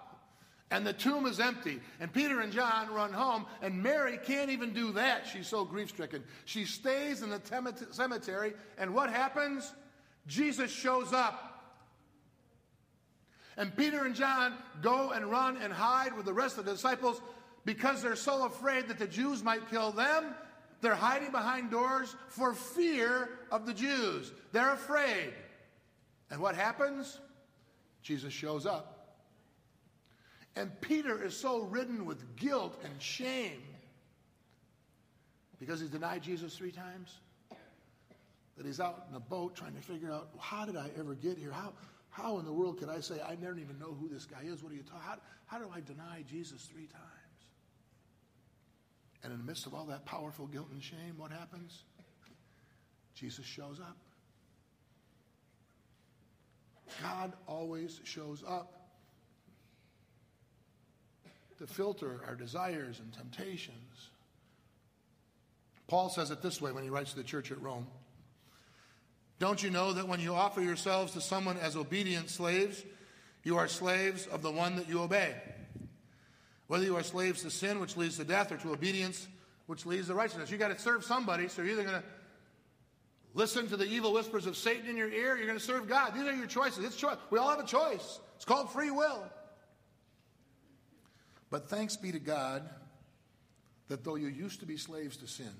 and 0.71 0.85
the 0.85 0.93
tomb 0.93 1.25
is 1.25 1.39
empty. 1.39 1.79
And 1.99 2.11
Peter 2.11 2.41
and 2.41 2.51
John 2.51 2.91
run 2.93 3.13
home, 3.13 3.45
and 3.61 3.81
Mary 3.81 4.19
can't 4.23 4.49
even 4.49 4.73
do 4.73 4.91
that. 4.93 5.27
She's 5.27 5.47
so 5.47 5.65
grief 5.65 5.89
stricken. 5.89 6.23
She 6.45 6.65
stays 6.65 7.21
in 7.21 7.29
the 7.29 7.41
cemetery, 7.91 8.53
and 8.77 8.93
what 8.93 9.09
happens? 9.09 9.71
Jesus 10.27 10.71
shows 10.71 11.13
up. 11.13 11.49
And 13.55 13.75
Peter 13.75 14.05
and 14.05 14.15
John 14.15 14.53
go 14.81 15.11
and 15.11 15.25
run 15.25 15.57
and 15.57 15.71
hide 15.71 16.15
with 16.17 16.25
the 16.25 16.33
rest 16.33 16.57
of 16.57 16.65
the 16.65 16.71
disciples 16.71 17.21
because 17.65 18.01
they're 18.01 18.15
so 18.15 18.45
afraid 18.45 18.87
that 18.87 18.97
the 18.97 19.07
Jews 19.07 19.43
might 19.43 19.69
kill 19.69 19.91
them. 19.91 20.33
They're 20.81 20.95
hiding 20.95 21.31
behind 21.31 21.71
doors 21.71 22.15
for 22.29 22.53
fear 22.53 23.29
of 23.51 23.65
the 23.65 23.73
Jews. 23.73 24.31
They're 24.51 24.73
afraid. 24.73 25.33
And 26.31 26.41
what 26.41 26.55
happens? 26.55 27.19
Jesus 28.01 28.33
shows 28.33 28.65
up. 28.65 28.92
And 30.55 30.69
Peter 30.81 31.23
is 31.23 31.35
so 31.35 31.61
ridden 31.61 32.05
with 32.05 32.35
guilt 32.35 32.79
and 32.83 33.01
shame 33.01 33.61
because 35.59 35.79
he's 35.79 35.89
denied 35.89 36.21
Jesus 36.21 36.55
three 36.55 36.71
times 36.71 37.17
that 38.57 38.65
he's 38.65 38.79
out 38.79 39.05
in 39.09 39.15
a 39.15 39.19
boat 39.19 39.55
trying 39.55 39.73
to 39.73 39.81
figure 39.81 40.11
out 40.11 40.29
how 40.39 40.65
did 40.65 40.77
I 40.77 40.89
ever 40.97 41.15
get 41.15 41.37
here? 41.37 41.51
How, 41.51 41.73
how 42.09 42.37
in 42.37 42.45
the 42.45 42.53
world 42.53 42.77
could 42.77 42.89
I 42.89 42.99
say 42.99 43.15
I 43.21 43.35
never 43.41 43.57
even 43.57 43.79
know 43.79 43.97
who 43.99 44.07
this 44.07 44.25
guy 44.25 44.41
is? 44.43 44.61
What 44.61 44.71
are 44.71 44.75
you 44.75 44.83
talking? 44.83 45.01
How, 45.01 45.17
how 45.47 45.57
do 45.57 45.71
I 45.73 45.79
deny 45.79 46.23
Jesus 46.29 46.61
three 46.63 46.85
times? 46.85 47.03
And 49.23 49.31
in 49.31 49.39
the 49.39 49.45
midst 49.45 49.65
of 49.65 49.73
all 49.73 49.85
that 49.85 50.05
powerful 50.05 50.45
guilt 50.47 50.67
and 50.71 50.83
shame, 50.83 51.15
what 51.17 51.31
happens? 51.31 51.83
Jesus 53.15 53.45
shows 53.45 53.79
up. 53.79 53.97
God 57.01 57.33
always 57.47 58.01
shows 58.03 58.43
up 58.47 58.82
to 61.59 61.67
filter 61.67 62.21
our 62.27 62.35
desires 62.35 62.99
and 62.99 63.13
temptations. 63.13 64.09
Paul 65.87 66.09
says 66.09 66.31
it 66.31 66.41
this 66.41 66.61
way 66.61 66.71
when 66.71 66.83
he 66.83 66.89
writes 66.89 67.11
to 67.11 67.17
the 67.17 67.23
church 67.23 67.51
at 67.51 67.61
Rome. 67.61 67.87
Don't 69.39 69.61
you 69.61 69.69
know 69.69 69.93
that 69.93 70.07
when 70.07 70.19
you 70.19 70.33
offer 70.33 70.61
yourselves 70.61 71.13
to 71.13 71.21
someone 71.21 71.57
as 71.57 71.75
obedient 71.75 72.29
slaves, 72.29 72.83
you 73.43 73.57
are 73.57 73.67
slaves 73.67 74.25
of 74.27 74.41
the 74.41 74.51
one 74.51 74.77
that 74.77 74.87
you 74.87 75.01
obey? 75.01 75.35
Whether 76.67 76.85
you 76.85 76.95
are 76.95 77.03
slaves 77.03 77.41
to 77.41 77.51
sin, 77.51 77.79
which 77.79 77.97
leads 77.97 78.17
to 78.17 78.23
death, 78.23 78.51
or 78.51 78.57
to 78.57 78.71
obedience, 78.71 79.27
which 79.67 79.85
leads 79.85 80.07
to 80.07 80.15
righteousness. 80.15 80.49
You 80.49 80.57
got 80.57 80.69
to 80.69 80.79
serve 80.79 81.03
somebody, 81.03 81.47
so 81.47 81.61
you're 81.61 81.73
either 81.73 81.83
going 81.83 82.01
to 82.01 82.03
listen 83.33 83.67
to 83.67 83.77
the 83.77 83.85
evil 83.85 84.13
whispers 84.13 84.45
of 84.45 84.55
Satan 84.55 84.89
in 84.89 84.97
your 84.97 85.09
ear, 85.09 85.35
you're 85.35 85.47
going 85.47 85.59
to 85.59 85.63
serve 85.63 85.87
God. 85.87 86.13
These 86.13 86.23
are 86.23 86.33
your 86.33 86.47
choices. 86.47 86.85
It's 86.85 86.95
choice. 86.95 87.17
We 87.29 87.39
all 87.39 87.49
have 87.49 87.59
a 87.59 87.67
choice. 87.67 88.19
It's 88.35 88.45
called 88.45 88.71
free 88.71 88.91
will. 88.91 89.23
But 91.53 91.69
thanks 91.69 91.95
be 91.95 92.11
to 92.11 92.17
God 92.17 92.67
that 93.87 94.03
though 94.03 94.15
you 94.15 94.25
used 94.25 94.61
to 94.61 94.65
be 94.65 94.75
slaves 94.75 95.17
to 95.17 95.27
sin, 95.27 95.53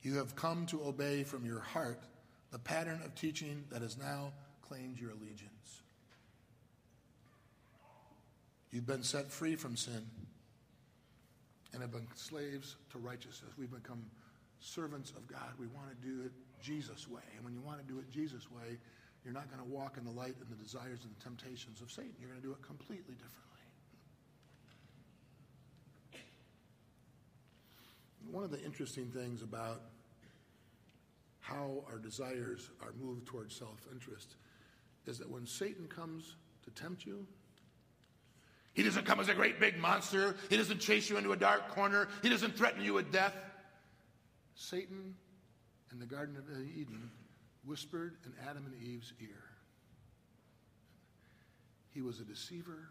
you 0.00 0.16
have 0.16 0.34
come 0.34 0.64
to 0.68 0.82
obey 0.82 1.22
from 1.22 1.44
your 1.44 1.60
heart 1.60 2.02
the 2.50 2.58
pattern 2.58 3.02
of 3.04 3.14
teaching 3.14 3.62
that 3.70 3.82
has 3.82 3.98
now 3.98 4.32
claimed 4.66 4.98
your 4.98 5.10
allegiance. 5.10 5.82
You've 8.72 8.86
been 8.86 9.02
set 9.02 9.30
free 9.30 9.54
from 9.54 9.76
sin 9.76 10.06
and 11.74 11.82
have 11.82 11.92
been 11.92 12.08
slaves 12.14 12.76
to 12.92 12.98
righteousness. 12.98 13.52
We've 13.58 13.70
become 13.70 14.02
servants 14.60 15.10
of 15.10 15.28
God. 15.28 15.50
We 15.58 15.66
want 15.66 15.90
to 15.90 16.08
do 16.08 16.24
it 16.24 16.32
Jesus' 16.62 17.06
way. 17.06 17.20
And 17.36 17.44
when 17.44 17.52
you 17.52 17.60
want 17.60 17.86
to 17.86 17.92
do 17.92 17.98
it 17.98 18.10
Jesus' 18.10 18.50
way, 18.50 18.78
you're 19.26 19.34
not 19.34 19.50
going 19.50 19.62
to 19.62 19.68
walk 19.70 19.98
in 19.98 20.06
the 20.06 20.10
light 20.10 20.36
and 20.40 20.48
the 20.48 20.62
desires 20.64 21.00
and 21.04 21.14
the 21.14 21.22
temptations 21.22 21.82
of 21.82 21.90
Satan. 21.90 22.14
You're 22.18 22.30
going 22.30 22.40
to 22.40 22.46
do 22.46 22.54
it 22.54 22.62
completely 22.66 23.12
differently. 23.12 23.49
One 28.28 28.44
of 28.44 28.50
the 28.50 28.62
interesting 28.62 29.06
things 29.06 29.42
about 29.42 29.82
how 31.40 31.84
our 31.90 31.98
desires 31.98 32.70
are 32.82 32.92
moved 33.00 33.26
towards 33.26 33.54
self 33.54 33.86
interest 33.92 34.36
is 35.06 35.18
that 35.18 35.28
when 35.28 35.46
Satan 35.46 35.86
comes 35.88 36.36
to 36.64 36.70
tempt 36.70 37.06
you, 37.06 37.26
he 38.72 38.82
doesn't 38.82 39.04
come 39.04 39.20
as 39.20 39.28
a 39.28 39.34
great 39.34 39.58
big 39.58 39.78
monster. 39.78 40.36
He 40.48 40.56
doesn't 40.56 40.78
chase 40.78 41.10
you 41.10 41.16
into 41.16 41.32
a 41.32 41.36
dark 41.36 41.68
corner. 41.70 42.08
He 42.22 42.28
doesn't 42.28 42.56
threaten 42.56 42.82
you 42.82 42.94
with 42.94 43.10
death. 43.10 43.34
Satan 44.54 45.14
in 45.92 45.98
the 45.98 46.06
Garden 46.06 46.36
of 46.36 46.44
Eden 46.76 47.10
whispered 47.64 48.16
in 48.24 48.32
Adam 48.48 48.64
and 48.66 48.74
Eve's 48.82 49.12
ear. 49.20 49.42
He 51.92 52.00
was 52.00 52.20
a 52.20 52.24
deceiver 52.24 52.88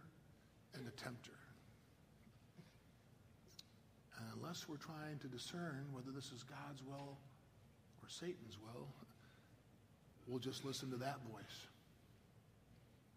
and 0.73 0.87
a 0.87 0.91
tempter. 0.91 1.31
And 4.17 4.38
unless 4.49 4.67
we're 4.67 4.77
trying 4.77 5.19
to 5.19 5.27
discern 5.27 5.85
whether 5.91 6.09
this 6.09 6.31
is 6.31 6.41
God's 6.41 6.81
will 6.81 7.19
or 8.01 8.09
Satan's 8.09 8.57
will, 8.57 8.87
we'll 10.25 10.39
just 10.39 10.65
listen 10.65 10.89
to 10.89 10.97
that 10.97 11.19
voice 11.31 11.67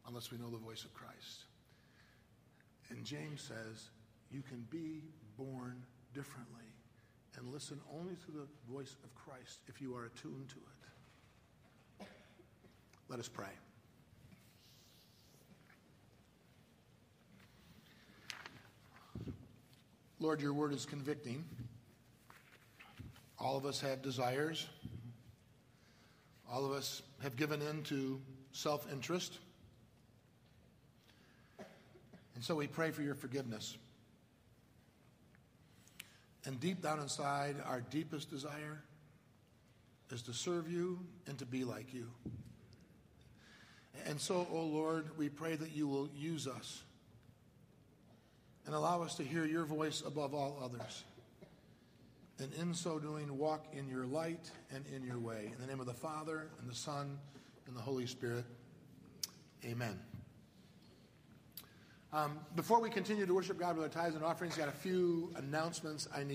unless 0.07 0.31
we 0.31 0.37
know 0.37 0.51
the 0.51 0.59
voice 0.59 0.85
of 0.85 0.93
Christ. 0.93 1.47
And 2.91 3.03
James 3.03 3.41
says, 3.41 3.89
you 4.31 4.43
can 4.43 4.67
be 4.69 5.05
born 5.39 5.83
differently 6.13 6.69
and 7.39 7.51
listen 7.51 7.81
only 7.99 8.17
to 8.27 8.31
the 8.31 8.47
voice 8.71 8.95
of 9.03 9.15
Christ 9.15 9.61
if 9.69 9.81
you 9.81 9.97
are 9.97 10.05
attuned 10.05 10.51
to 10.51 10.57
it. 12.01 12.07
Let 13.09 13.19
us 13.19 13.29
pray. 13.29 13.72
Lord, 20.23 20.41
your 20.41 20.53
word 20.53 20.73
is 20.73 20.87
convicting. 20.87 21.45
All 23.41 23.57
of 23.57 23.67
us 23.67 23.81
have 23.81 24.03
desires. 24.03 24.69
All 26.49 26.65
of 26.65 26.71
us 26.71 27.03
have 27.25 27.35
given 27.35 27.61
in 27.61 27.83
to 27.85 28.21
self 28.53 28.87
interest. 28.93 29.41
And 32.37 32.45
so 32.45 32.55
we 32.55 32.69
pray 32.69 32.93
for 32.93 33.03
your 33.03 33.17
forgiveness. 33.17 33.77
And 36.45 36.61
deep 36.61 36.83
down 36.83 37.01
inside, 37.01 37.57
our 37.67 37.81
deepest 37.81 38.31
desire 38.31 38.81
is 40.13 40.23
to 40.23 40.33
serve 40.33 40.71
you 40.71 41.01
and 41.27 41.37
to 41.39 41.47
be 41.47 41.65
like 41.65 41.93
you. 41.93 42.07
And 44.07 44.21
so, 44.21 44.47
O 44.53 44.59
oh 44.59 44.67
Lord, 44.67 45.19
we 45.19 45.29
pray 45.29 45.57
that 45.57 45.75
you 45.75 45.89
will 45.89 46.09
use 46.15 46.47
us 46.47 46.85
and 48.67 48.75
allow 48.75 49.03
us 49.03 49.15
to 49.17 49.25
hear 49.25 49.45
your 49.45 49.65
voice 49.65 50.03
above 50.07 50.35
all 50.35 50.59
others. 50.63 51.05
and 52.39 52.53
in 52.55 52.75
so 52.75 52.99
doing, 52.99 53.39
walk 53.39 53.67
in 53.73 53.89
your 53.89 54.07
light 54.07 54.51
and 54.75 54.85
in 54.95 55.05
your 55.05 55.19
way. 55.19 55.51
In 55.53 55.61
the 55.61 55.67
name 55.67 55.81
of 55.81 55.87
the 55.87 55.95
Father, 55.95 56.49
and 56.61 56.71
the 56.71 56.75
Son, 56.75 57.19
and 57.67 57.77
the 57.77 57.81
Holy 57.81 58.07
Spirit. 58.07 58.45
Amen. 59.65 59.99
Um, 62.13 62.41
before 62.57 62.81
we 62.81 62.91
continue 62.91 63.25
to 63.25 63.33
worship 63.33 63.59
God 63.59 63.77
with 63.77 63.85
our 63.85 64.03
tithes 64.03 64.17
and 64.17 64.25
offerings, 64.25 64.57
got 64.57 64.69
a 64.69 64.73
few 64.73 65.33
announcements 65.37 66.09
I 66.15 66.25
need. 66.25 66.31